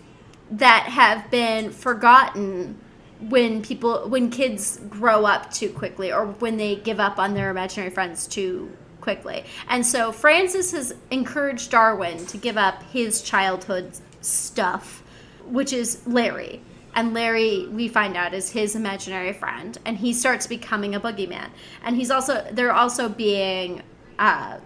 [0.52, 2.80] that have been forgotten
[3.20, 7.50] when people when kids grow up too quickly or when they give up on their
[7.50, 9.46] imaginary friends too quickly.
[9.70, 15.04] And so Frances has encouraged Darwin to give up his childhood stuff,
[15.46, 16.62] which is Larry.
[16.96, 21.50] And Larry, we find out, is his imaginary friend, and he starts becoming a boogeyman.
[21.84, 23.84] And he's also they're also being
[24.18, 24.60] uh,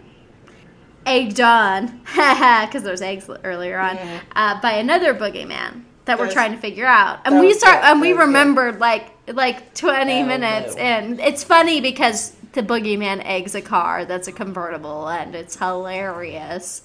[1.05, 3.97] egged on, because there's eggs earlier on,
[4.35, 7.21] uh, by another boogeyman that we're trying to figure out.
[7.25, 8.25] And we start, and we was good.
[8.27, 11.19] remembered like like 20 Oh, minutes in.
[11.19, 16.81] It's funny because the boogeyman eggs a car that's a convertible, and it's hilarious.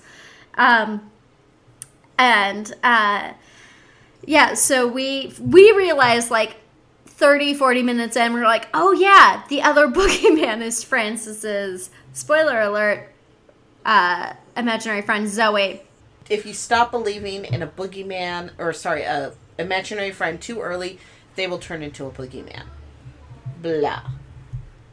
[0.56, 1.10] Um,
[2.18, 3.32] and uh,
[4.26, 6.56] yeah, so we we realized like
[7.06, 12.60] 30, 40 minutes in, we are like, oh yeah, the other boogeyman is Frances's spoiler
[12.60, 13.10] alert,
[13.87, 15.80] uh, imaginary friend Zoe.
[16.28, 20.98] If you stop believing in a boogeyman, or sorry, a imaginary friend too early,
[21.37, 22.64] they will turn into a boogeyman.
[23.60, 24.02] Blah.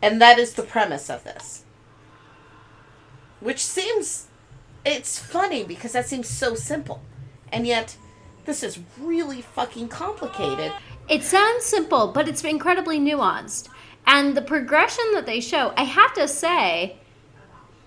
[0.02, 1.64] And that is the premise of this.
[3.40, 4.28] Which seems.
[4.84, 7.02] It's funny because that seems so simple.
[7.52, 7.98] And yet,
[8.46, 10.74] this is really fucking complicated.
[11.08, 13.68] It sounds simple, but it's incredibly nuanced.
[14.08, 16.98] And the progression that they show, I have to say,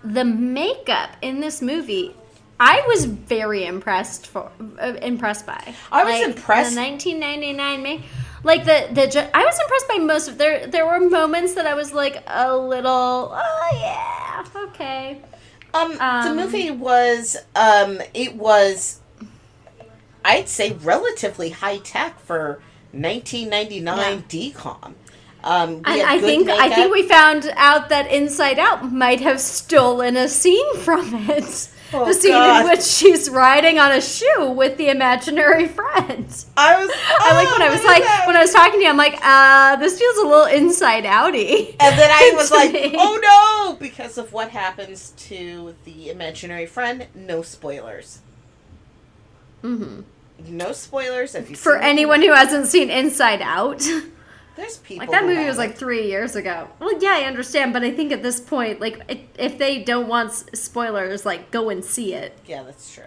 [0.04, 2.14] the makeup in this movie,
[2.61, 5.75] I was very impressed for uh, impressed by.
[5.90, 8.03] I was Like, impressed- The 1999 make,
[8.45, 10.67] like the the I was impressed by most of there.
[10.67, 15.21] There were moments that I was like a little, oh yeah, okay.
[15.73, 19.01] Um, the Um, movie was um it was
[20.25, 22.61] I'd say relatively high tech for
[22.93, 24.95] 1999 DCOM.
[25.43, 30.29] Um, I think I think we found out that Inside Out might have stolen a
[30.29, 31.69] scene from it.
[31.94, 32.62] Oh, the scene God.
[32.64, 36.26] in which she's riding on a shoe with the imaginary friend.
[36.57, 38.96] I was I like when I was like when I was talking to you, I'm
[38.96, 41.76] like, uh, this feels a little inside outy.
[41.80, 42.94] and then I was like, me.
[42.98, 43.18] "Oh
[43.70, 47.07] no!" Because of what happens to the imaginary friend.
[47.14, 48.20] No spoilers.
[49.62, 50.00] Mm-hmm.
[50.48, 51.35] No spoilers.
[51.35, 53.83] If you For anyone who hasn't seen Inside Out,
[54.57, 56.69] there's people like that movie was like three years ago.
[56.79, 60.07] Well, yeah, I understand, but I think at this point, like, i- if they don't
[60.09, 62.38] want spoilers, like, go and see it.
[62.47, 63.05] yeah, that's true.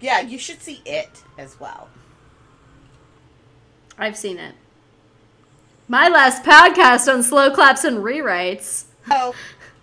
[0.00, 1.88] Yeah, you should see it as well.
[3.98, 4.54] I've seen it.
[5.88, 8.84] My last podcast on slow claps and rewrites.
[9.10, 9.34] Oh,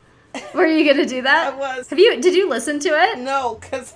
[0.53, 1.53] Were you gonna do that?
[1.53, 1.89] I was.
[1.89, 2.21] Have you?
[2.21, 3.17] Did you listen to it?
[3.19, 3.93] No, because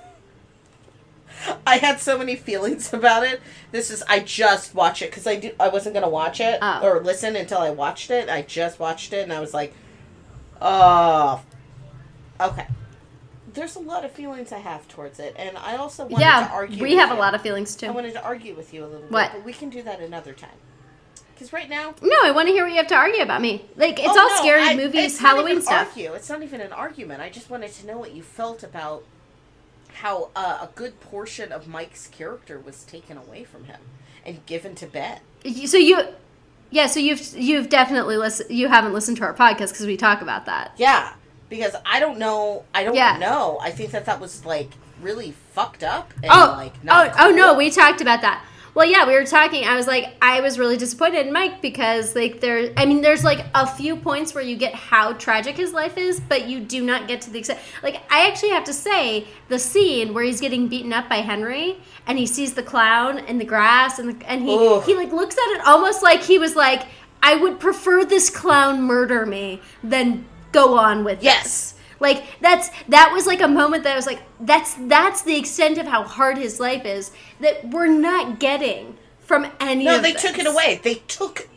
[1.66, 3.42] I had so many feelings about it.
[3.72, 6.82] This is I just watched it because I do I wasn't gonna watch it Oh.
[6.84, 8.30] or listen until I watched it.
[8.30, 9.74] I just watched it and I was like,
[10.62, 11.42] oh,
[12.40, 12.68] okay.
[13.54, 16.50] There's a lot of feelings I have towards it, and I also wanted to Yeah,
[16.54, 16.82] argue.
[16.82, 17.88] we with have a lot of feelings too.
[17.88, 19.32] I wanted to argue with you a little What?
[19.34, 20.50] bit, but we can do that another time.
[21.34, 23.66] Because right now, No, I want to hear what you have to argue about me.
[23.76, 25.90] Like it's Oh, all no, scary I- movies, Halloween stuff.
[25.90, 26.14] Argue.
[26.14, 27.22] It's not even an argument.
[27.22, 29.04] I just wanted to know what you felt about
[30.02, 33.80] how uh, a good portion of Mike's character was taken away from him
[34.26, 35.20] and given to Ben.
[35.66, 36.00] So you,
[36.70, 36.88] yeah.
[36.88, 38.50] So you've you've definitely listened.
[38.52, 40.74] You haven't listened to our podcast because we talk about that.
[40.78, 41.14] Yeah,
[41.50, 42.64] because I don't know.
[42.74, 43.18] I don't Yeah.
[43.18, 43.60] know.
[43.62, 44.70] I think that that was like
[45.02, 46.14] really fucked up.
[46.24, 48.44] And, Oh, like, oh, oh no, we talked about that.
[48.74, 49.66] Well, yeah, we were talking.
[49.66, 52.72] I was like, I was really disappointed in Mike because, like, there.
[52.78, 56.22] I mean, there's like a few points where you get how tragic his life is,
[56.22, 57.60] but you do not get to the extent.
[57.84, 61.78] Like, I actually have to say, the scene where he's getting beaten up by Henry
[62.08, 64.84] and he sees the clown in the grass and the, and he Ugh.
[64.86, 66.84] he like looks at it almost like he was like,
[67.22, 71.44] I would prefer this clown murder me than go on with Yes.
[71.44, 71.81] this.
[72.02, 75.78] Like that's that was like a moment that I was like, that's that's the extent
[75.78, 79.88] of how hard his life is that we're not getting from any.
[79.88, 80.22] Of No, they this.
[80.24, 80.82] took it away.
[80.84, 81.48] They took.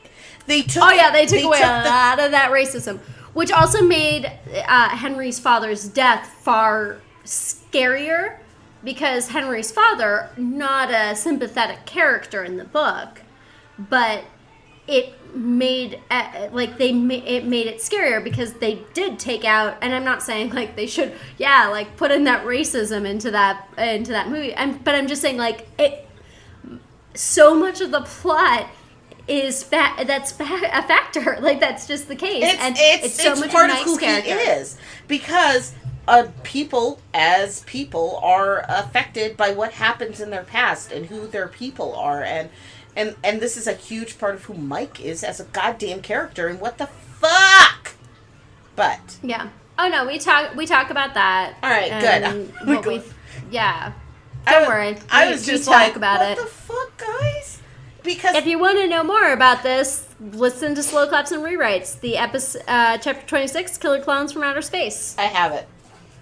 [0.46, 0.82] They took.
[0.84, 2.98] Oh yeah, they took away a the- lot of that racism,
[3.32, 4.30] which also made
[4.68, 8.36] uh, Henry's father's death far scarier
[8.84, 13.22] because Henry's father, not a sympathetic character in the book,
[13.78, 14.24] but
[14.86, 19.94] it made uh, like they it made it scarier because they did take out and
[19.94, 24.12] I'm not saying like they should yeah like put in that racism into that into
[24.12, 24.54] that movie.
[24.56, 26.08] I'm, but I'm just saying like it
[27.14, 28.68] so much of the plot
[29.26, 31.38] is fa- that's fa- a factor.
[31.44, 32.44] Like that's just the case.
[32.44, 34.30] It's and it's, it's so it's much part of of who character.
[34.38, 35.74] he is because
[36.06, 41.48] uh, people as people are affected by what happens in their past and who their
[41.48, 42.50] people are and
[42.96, 46.48] and and this is a huge part of who Mike is as a goddamn character
[46.48, 47.92] and what the fuck.
[48.76, 52.52] But yeah oh no we talk we talk about that All right, good.
[52.68, 53.02] what we
[53.50, 53.92] yeah
[54.46, 57.60] don't was- worry I We- was just talk like, about what it the fuck, guys?
[58.02, 61.98] Because If you want to know more about this, listen to Slow Claps and Rewrites,
[62.00, 65.16] the episode, uh, chapter 26, Killer Clowns from Outer Space.
[65.16, 65.66] I have it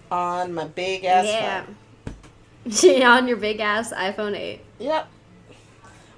[0.08, 1.64] on my big ass yeah.
[1.64, 3.02] phone.
[3.02, 4.60] On your big ass iPhone 8.
[4.78, 5.08] Yep.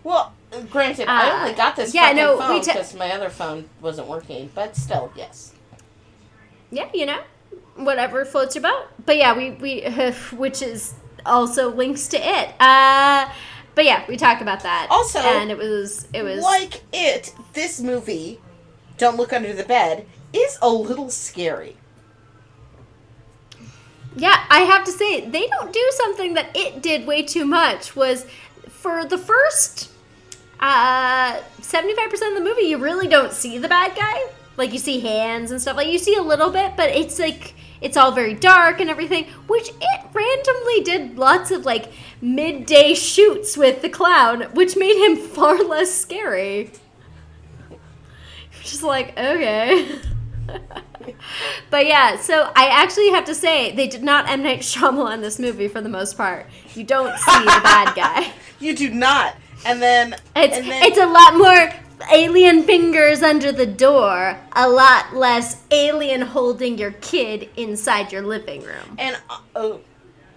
[0.03, 0.35] Well,
[0.71, 4.09] granted, I Uh, only got this yeah, fucking no, phone because my other phone wasn't
[4.09, 4.51] working.
[4.55, 5.53] But still, yes.
[6.71, 7.21] Yeah, you know,
[7.77, 8.87] whatever floats your boat.
[9.05, 9.83] But yeah, we, we
[10.37, 10.95] which is
[11.27, 12.51] also links to it.
[12.61, 13.31] Uh,
[13.75, 14.89] but yeah, we talk about that.
[14.91, 18.41] Also, and it was, it was, Like it, this movie,
[18.99, 21.77] Don't Look Under the Bed, is a little scary.
[24.17, 27.97] Yeah, I have to say they don't do something that it did way too much.
[27.97, 28.27] Was
[28.69, 29.91] for the first
[30.61, 34.27] uh, seventy-five percent of the movie, you really don't see the bad guy.
[34.57, 35.77] Like you see hands and stuff.
[35.77, 39.25] Like you see a little bit, but it's like it's all very dark and everything.
[39.47, 45.17] Which it randomly did lots of like midday shoots with the clown, which made him
[45.29, 46.71] far less scary.
[48.63, 49.99] Just like okay.
[51.71, 55.39] but yeah, so I actually have to say they did not M Night Shyamalan this
[55.39, 56.47] movie for the most part.
[56.75, 58.33] You don't see the bad guy.
[58.61, 59.35] You do not.
[59.65, 61.71] And then, It's and then it's a lot more
[62.13, 68.63] alien fingers under the door, a lot less alien holding your kid inside your living
[68.63, 69.81] room, and uh, oh,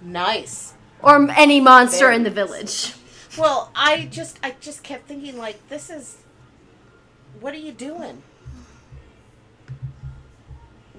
[0.01, 0.73] nice.
[1.01, 2.47] or any monster Very in the nice.
[2.47, 2.93] village.
[3.37, 6.17] Well, I just, I just kept thinking like, this is,
[7.39, 8.23] what are you doing?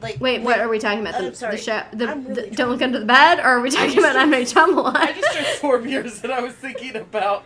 [0.00, 1.20] Like, Wait, what are we talking about?
[1.20, 3.98] The, the show, the, really the- Don't Look Under the Bed, or are we talking
[3.98, 4.94] about M Night Shyamalan?
[4.94, 7.44] I just drank four beers and I was thinking about.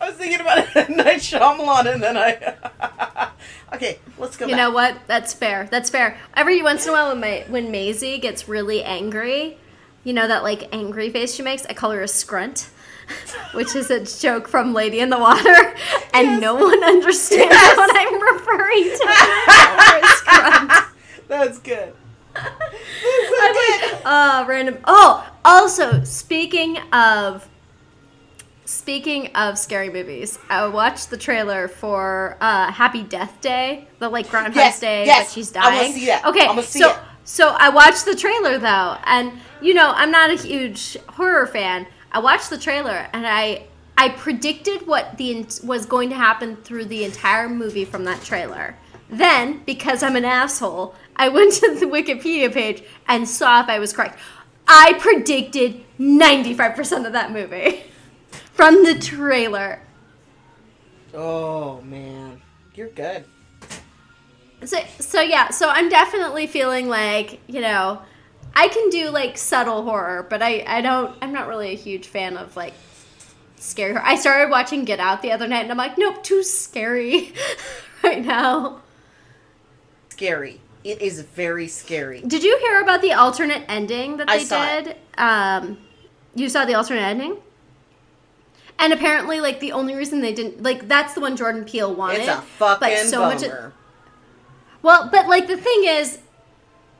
[0.00, 0.56] I was thinking about
[0.90, 3.30] Night Shyamalan and then I.
[3.74, 4.58] okay, let's go You back.
[4.58, 4.96] know what?
[5.06, 5.68] That's fair.
[5.70, 6.18] That's fair.
[6.34, 9.58] Every once in a while, when my when Maisie gets really angry,
[10.04, 11.64] you know that like angry face she makes.
[11.66, 12.70] I call her a scrunt,
[13.54, 15.74] which is a joke from Lady in the Water,
[16.14, 17.76] and no one understands Yes.
[17.76, 19.04] what I'm referring to.
[19.04, 21.28] when I call her a scrunt.
[21.28, 21.94] That's good.
[22.36, 24.78] I'm like, oh, random.
[24.84, 27.48] Oh, also speaking of
[28.70, 34.30] speaking of scary movies, I watched the trailer for uh, Happy Death Day, the like
[34.30, 35.92] Groundhog Yes, Day, yes, but she's I wanna dying.
[35.92, 36.24] see that.
[36.24, 36.96] Okay, I see so it.
[37.24, 41.86] so I watched the trailer though, and you know I'm not a huge horror fan.
[42.12, 43.64] I watched the trailer and I
[43.98, 48.76] I predicted what the was going to happen through the entire movie from that trailer.
[49.12, 53.80] Then, because I'm an asshole, I went to the Wikipedia page and saw if I
[53.80, 54.18] was correct.
[54.68, 57.82] I predicted 95% of that movie
[58.60, 59.80] from the trailer.
[61.14, 62.42] Oh man,
[62.74, 63.24] you're good.
[64.66, 68.02] So, so yeah, so I'm definitely feeling like, you know,
[68.54, 72.08] I can do like subtle horror, but I, I don't, I'm not really a huge
[72.08, 72.74] fan of like
[73.56, 74.04] scary horror.
[74.04, 77.32] I started watching Get Out the other night and I'm like, nope, too scary
[78.04, 78.82] right now.
[80.10, 80.60] Scary.
[80.84, 82.20] It is very scary.
[82.20, 84.84] Did you hear about the alternate ending that they saw it.
[84.84, 84.96] did?
[85.16, 85.78] Um,
[86.34, 87.38] you saw the alternate ending?
[88.80, 92.20] And apparently, like the only reason they didn't like that's the one Jordan Peele wanted.
[92.20, 93.72] It's a fucking but so much bummer.
[94.82, 96.18] Well, but like the thing is,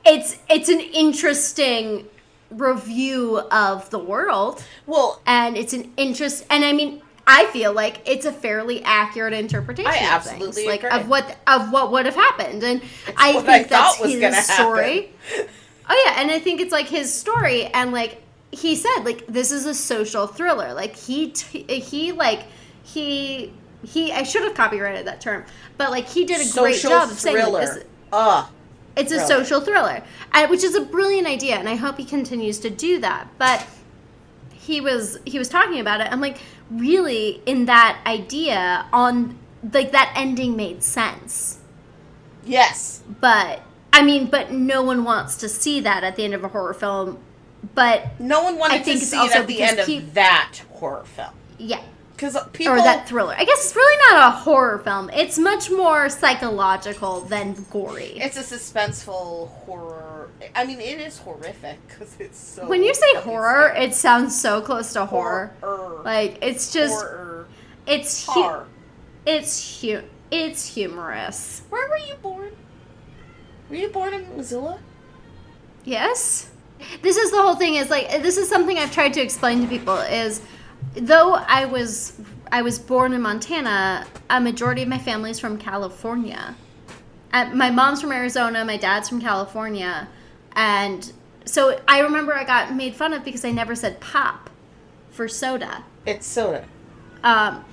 [0.05, 2.05] it's it's an interesting
[2.49, 8.01] review of the world Well, and it's an interest and i mean i feel like
[8.05, 10.99] it's a fairly accurate interpretation I of absolutely things, like agree.
[10.99, 12.81] of what of what would have happened and
[13.15, 15.11] i what think I that's thought was his story
[15.89, 18.21] oh yeah and i think it's like his story and like
[18.51, 22.43] he said like this is a social thriller like he t- he like
[22.83, 25.43] he he i should have copyrighted that term
[25.77, 27.83] but like he did a great social job of saying like, this,
[28.13, 28.47] Ugh.
[28.95, 32.59] it's a social thriller, uh, which is a brilliant idea, and I hope he continues
[32.59, 33.27] to do that.
[33.37, 33.65] But
[34.51, 36.11] he was he was talking about it.
[36.11, 36.37] I'm like,
[36.69, 39.39] really, in that idea, on
[39.73, 41.59] like that ending made sense.
[42.45, 43.01] Yes.
[43.19, 46.49] But I mean, but no one wants to see that at the end of a
[46.49, 47.17] horror film.
[47.75, 50.13] But No one wanted I think to it's see also it at the end of
[50.15, 51.29] that horror film.
[51.57, 51.81] yeah,
[52.15, 52.73] Because people.
[52.73, 53.35] or that thriller.
[53.37, 55.09] I guess it's really not a horror film.
[55.11, 58.13] It's much more psychological than gory.
[58.17, 60.29] it's a suspenseful horror.
[60.55, 62.67] I mean, it is horrific because it's so.
[62.67, 63.85] when you say horror, scary.
[63.85, 65.53] it sounds so close to horror.
[65.61, 66.01] Horror.
[66.03, 67.47] Like it's just horror.
[67.85, 68.63] it's hu-
[69.25, 70.01] it's hu-
[70.31, 71.61] it's humorous.
[71.69, 72.51] Where were you born?
[73.69, 74.79] Were you born in Missoula?
[75.85, 76.50] Yes.
[77.01, 79.67] This is the whole thing is like this is something I've tried to explain to
[79.67, 80.41] people is
[80.93, 82.19] though I was
[82.51, 86.55] I was born in Montana, a majority of my family is from California.
[87.33, 90.07] Uh, my mom's from Arizona, my dad's from California,
[90.53, 91.11] and
[91.45, 94.49] so I remember I got made fun of because I never said pop
[95.11, 95.83] for soda.
[96.05, 96.65] It's soda.
[97.23, 97.63] Um,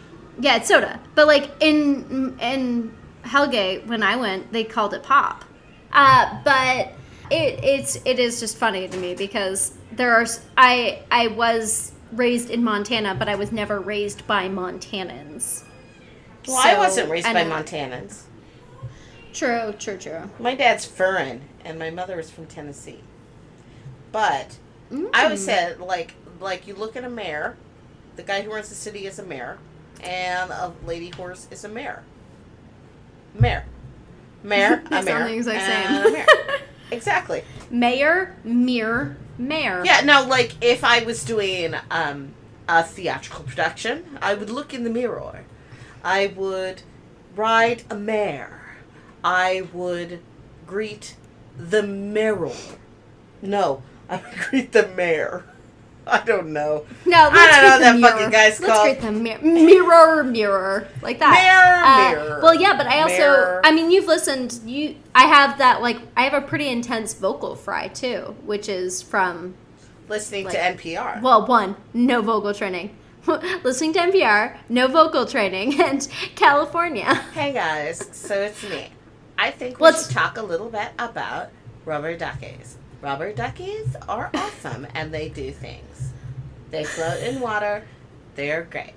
[0.40, 1.00] yeah, it's soda.
[1.14, 5.44] But like in in Hellgate when I went, they called it pop.
[5.92, 6.92] Uh, but
[7.30, 10.26] it it's it is just funny to me because there are
[10.56, 15.64] I I was raised in Montana, but I was never raised by Montanans.
[16.46, 18.22] Well, I wasn't raised by I- Montanans.
[19.34, 20.30] True, true, true.
[20.40, 23.00] My dad's foreign, and my mother is from Tennessee.
[24.10, 24.56] But
[25.12, 25.44] I always Mm.
[25.44, 27.56] said, like, like you look at a mayor,
[28.16, 29.58] the guy who runs the city is a mayor,
[30.02, 32.02] and a lady horse is a mayor.
[33.38, 33.64] Mayor,
[34.42, 36.26] mayor, a mayor, the exact same.
[36.91, 37.45] exactly.
[37.70, 39.82] Mayor, mirror, mayor.
[39.84, 40.01] Yeah.
[40.01, 42.34] Now, like, if I was doing um,
[42.68, 45.45] a theatrical production, I would look in the mirror.
[46.05, 46.82] I would
[47.34, 48.76] ride a mare.
[49.24, 50.20] I would
[50.66, 51.16] greet
[51.57, 52.53] the mirror.
[53.43, 55.45] No, I would greet the mayor.
[56.12, 56.84] I don't know.
[57.06, 58.12] No, I let's don't know the that mirror.
[58.12, 58.84] fucking guy's let's called.
[58.86, 61.32] greet the mirror, mirror, mirror, like that.
[61.32, 63.61] Mirror, Uh, mirror, Well, yeah, but I also, mirror.
[63.64, 64.61] I mean, you've listened.
[64.64, 65.82] You, I have that.
[65.82, 69.54] Like, I have a pretty intense vocal fry too, which is from
[70.09, 71.20] Listening Like- to NPR.
[71.20, 72.96] well, one, no vocal training.
[73.62, 77.12] Listening to NPR, no vocal training, and California.
[77.34, 78.88] Hey guys, so it's me.
[79.36, 81.50] I think we Let's- should talk a little bit about
[81.84, 82.76] rubber duckies.
[83.01, 86.12] Rubber duckies are awesome and they do things.
[86.70, 87.86] They float in water.
[88.34, 88.94] They're great.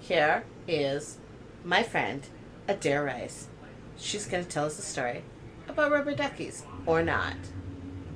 [0.00, 1.18] Here is
[1.64, 2.26] my friend,
[2.68, 3.46] Adair Rice.
[3.96, 5.22] She's going to tell us a story
[5.68, 7.34] about rubber duckies or not.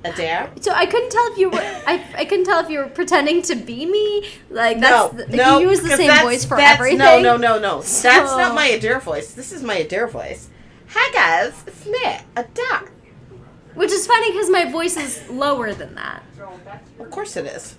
[0.03, 0.51] Adair?
[0.59, 1.59] So I couldn't tell if you were.
[1.59, 4.27] I, I couldn't tell if you were pretending to be me.
[4.49, 6.97] Like No, that's the, no, you use the same voice for everything.
[6.97, 7.81] No, no, no, no.
[7.81, 9.33] That's not my Adair voice.
[9.33, 10.49] This is my Adair voice.
[10.89, 12.91] Hi guys, it's me, Adair.
[13.73, 16.23] Which is funny because my voice is lower than that.
[16.99, 17.75] Of course it is.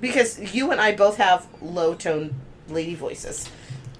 [0.00, 2.34] Because you and I both have low tone
[2.68, 3.48] lady voices.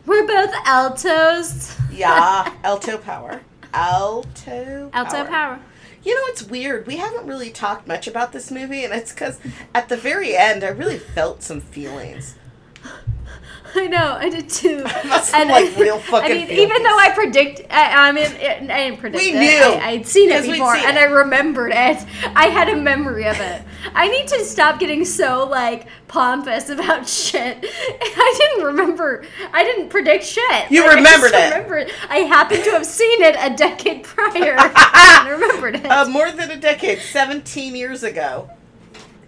[0.07, 1.77] We're both altos.
[1.93, 3.43] Yeah, alto power.
[3.75, 5.61] Alto Alto power.
[6.03, 6.87] You know, it's weird.
[6.87, 9.39] We haven't really talked much about this movie, and it's because
[9.75, 12.37] at the very end, I really felt some feelings.
[13.75, 14.83] I know, I did too.
[15.05, 16.71] Must have, like, real fucking I mean, feelings.
[16.71, 19.39] even though I predict, I, I mean, it, I didn't predict We it.
[19.41, 19.81] knew.
[19.81, 21.01] I, I'd seen it before, seen and it.
[21.01, 22.05] I remembered it.
[22.35, 23.63] I had a memory of it.
[23.95, 27.59] I need to stop getting so like pompous about shit.
[27.63, 29.25] I didn't remember.
[29.53, 30.71] I didn't predict shit.
[30.71, 31.51] You Like, remembered I it.
[31.55, 31.91] Remembered.
[32.09, 34.57] I happened to have seen it a decade prior.
[34.59, 35.87] and remembered it.
[35.87, 38.51] Uh, more than a decade, 17 years ago.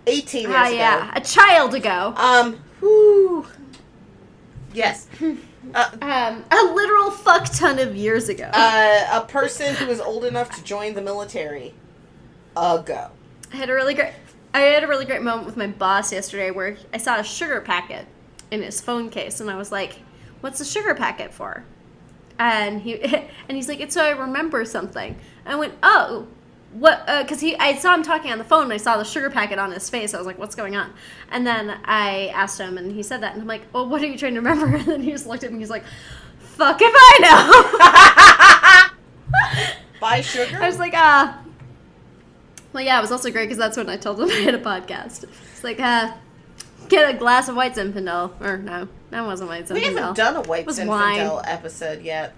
[0.07, 0.75] 18 years Ah, ago.
[0.77, 2.15] yeah, a child ago.
[2.17, 3.47] Um, whew.
[4.73, 5.07] Yes.
[5.75, 8.49] Uh, Um, a literal fuck ton of years ago.
[8.55, 11.75] uh, a person who was old enough to join the military
[12.57, 13.11] ago.
[13.53, 14.13] I had a really great
[14.55, 17.61] I had a really great moment with my boss yesterday where I saw a sugar
[17.61, 18.07] packet
[18.51, 19.99] in his phone case and I was like,
[20.41, 21.63] "What's the sugar packet for?"
[22.39, 26.27] And he and he's like, "It's so I remember something." I went, "Oh,
[26.73, 29.31] what?" Because he I saw him talking on the phone and I saw the sugar
[29.31, 30.15] packet on his face.
[30.15, 30.93] I was like, "What's going on?"
[31.31, 34.07] And then I asked him and he said that and I'm like, "Well, what are
[34.07, 35.55] you trying to remember?" And then he just looked at me.
[35.55, 35.85] And he's like,
[36.39, 38.91] "Fuck if I
[39.33, 40.59] know." Buy sugar?
[40.61, 41.43] I was like, "Ah."
[42.73, 44.61] Well, yeah, it was also great because that's when I told him I had a
[44.61, 45.25] podcast.
[45.25, 46.13] It's like, uh,
[46.89, 48.41] get a glass of White Zinfandel.
[48.41, 49.75] Or no, that wasn't White Zinfandel.
[49.75, 52.35] We haven't done a White Zinfandel episode yet.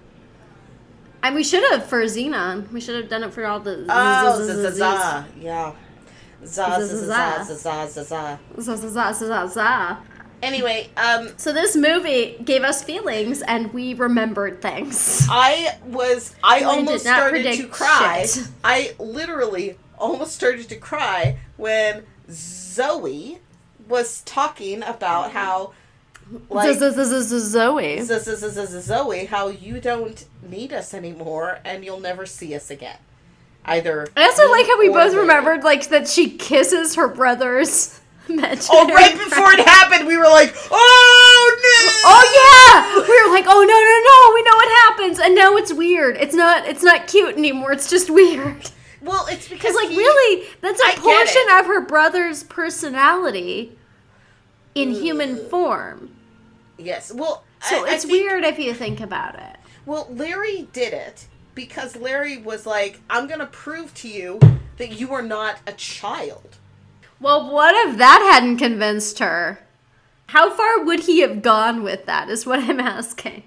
[1.22, 2.70] And we should have for Zenon.
[2.72, 3.84] We should have done it for all the.
[3.88, 5.24] Oh, z- z- za z- za za.
[5.40, 5.72] Yeah.
[10.42, 15.24] Anyway, um, So this movie gave us feelings, and we remembered things.
[15.30, 18.24] I was I almost started to cry.
[18.26, 18.48] shit.
[18.64, 23.38] I literally almost started to cry when Zoe
[23.88, 25.74] was talking about how
[26.48, 28.00] like Zoe.
[28.02, 32.98] Zoe, how you don't need us anymore and you'll never see us again.
[33.64, 34.08] Either.
[34.16, 39.12] I also like how we both remembered like that she kisses her brother's Oh, right
[39.12, 43.66] before it happened, we were like, "Oh no!" Oh yeah, we were like, oh no
[43.66, 46.16] no no, we know what happens, and now it's weird.
[46.16, 47.72] It's not it's not cute anymore.
[47.72, 48.70] It's just weird.
[49.02, 53.76] Well, it's because Because like he- really, that's a I portion of her brother's personality
[54.76, 56.11] in human form.
[56.84, 57.12] Yes.
[57.12, 59.56] Well, So I- I it's think- weird if you think about it.
[59.86, 64.38] Well, Larry did it because Larry was like, "I'm gonna prove to you
[64.78, 66.56] that you are not a child."
[67.20, 69.60] Well, what if that hadn't convinced her?
[70.26, 72.28] How far would he have gone with that?
[72.30, 73.44] Is what I'm asking.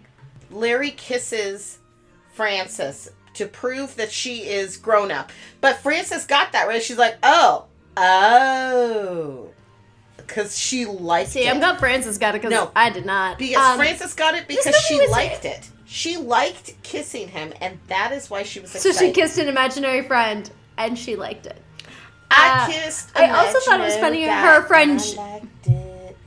[0.52, 1.80] Larry kisses
[2.34, 5.32] Frances to prove that she is grown up.
[5.60, 6.82] But Frances got that right.
[6.84, 7.66] She's like, oh,
[7.98, 9.50] oh.
[10.28, 11.52] Because she liked See, it.
[11.52, 12.72] I'm glad Frances got it because No.
[12.76, 13.38] I did not.
[13.38, 15.70] because Um, Frances got it because she liked it.
[15.86, 20.02] She liked kissing him, and that is why she was So she kissed an imaginary
[20.02, 21.62] friend, and she liked it.
[22.32, 23.10] I uh, kissed.
[23.16, 25.00] I also thought it was funny, her friend-
[25.66, 26.18] it.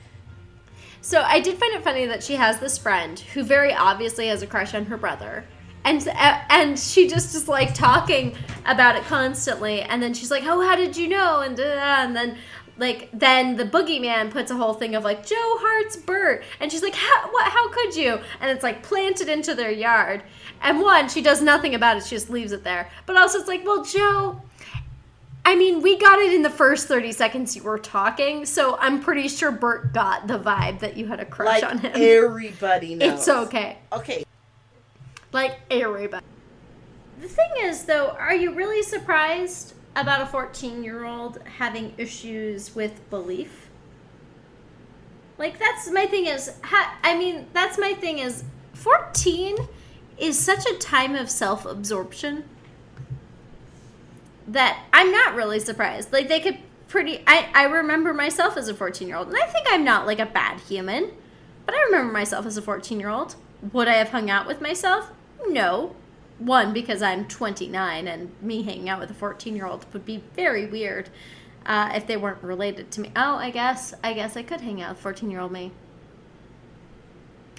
[1.09, 4.43] So I did find it funny that she has this friend who very obviously has
[4.43, 5.47] a crush on her brother.
[5.85, 6.07] And,
[6.51, 8.37] and she just is like talking
[8.67, 12.03] about it constantly and then she's like oh how did you know and da.
[12.03, 12.37] and then
[12.79, 16.83] like then the boogeyman puts a whole thing of like joe hart's bert and she's
[16.83, 20.23] like how, what, how could you and it's like planted into their yard
[20.63, 23.49] and one she does nothing about it she just leaves it there but also it's
[23.49, 24.41] like well joe
[25.45, 29.01] I mean, we got it in the first 30 seconds you were talking, so I'm
[29.01, 31.93] pretty sure Bert got the vibe that you had a crush Like on him.
[31.95, 33.21] everybody knows.
[33.21, 33.79] It's okay.
[33.91, 34.25] Okay.
[35.33, 36.27] Like everybody.
[37.23, 42.75] The thing is, though, are you really surprised about a 14 year old having issues
[42.75, 43.69] with belief?
[45.39, 48.45] Like, that's my thing is, ha- I mean, that's my thing is,
[48.75, 49.57] 14
[50.19, 52.45] is such a time of self absorption
[54.49, 56.13] that I'm not really surprised.
[56.13, 59.47] Like, they could pretty, I, I remember myself as a 14 year old, and I
[59.47, 61.13] think I'm not like a bad human,
[61.67, 63.37] but I remember myself as a 14 year old.
[63.73, 65.11] Would I have hung out with myself?
[65.47, 65.95] No.
[66.39, 70.23] One, because I'm 29 and me hanging out with a 14 year old would be
[70.35, 71.11] very weird
[71.67, 73.11] uh, if they weren't related to me.
[73.17, 75.73] Oh, I guess, I guess I could hang out with 14 year old me.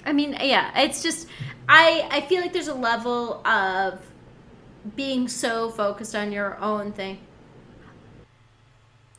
[0.04, 1.28] I mean, yeah, it's just,
[1.68, 4.00] I, I feel like there's a level of
[4.96, 7.18] being so focused on your own thing.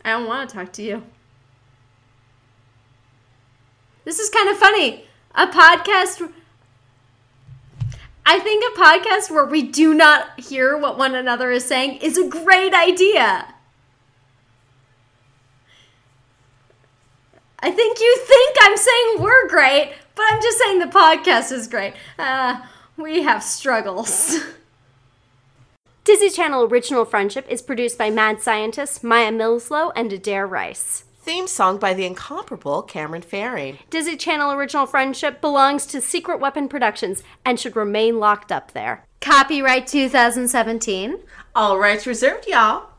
[0.03, 1.03] I don't want to talk to you.
[4.03, 5.05] This is kind of funny.
[5.35, 6.31] A podcast.
[8.25, 12.17] I think a podcast where we do not hear what one another is saying is
[12.17, 13.53] a great idea.
[17.59, 21.67] I think you think I'm saying we're great, but I'm just saying the podcast is
[21.67, 21.93] great.
[22.17, 22.61] Uh,
[22.97, 24.39] we have struggles.
[26.03, 31.03] Disney Channel Original Friendship is produced by mad scientists Maya Millslow and Adair Rice.
[31.23, 33.77] Theme song by the incomparable Cameron Faring.
[33.91, 39.05] Disney Channel Original Friendship belongs to Secret Weapon Productions and should remain locked up there.
[39.19, 41.19] Copyright 2017.
[41.53, 42.90] All rights reserved, y'all.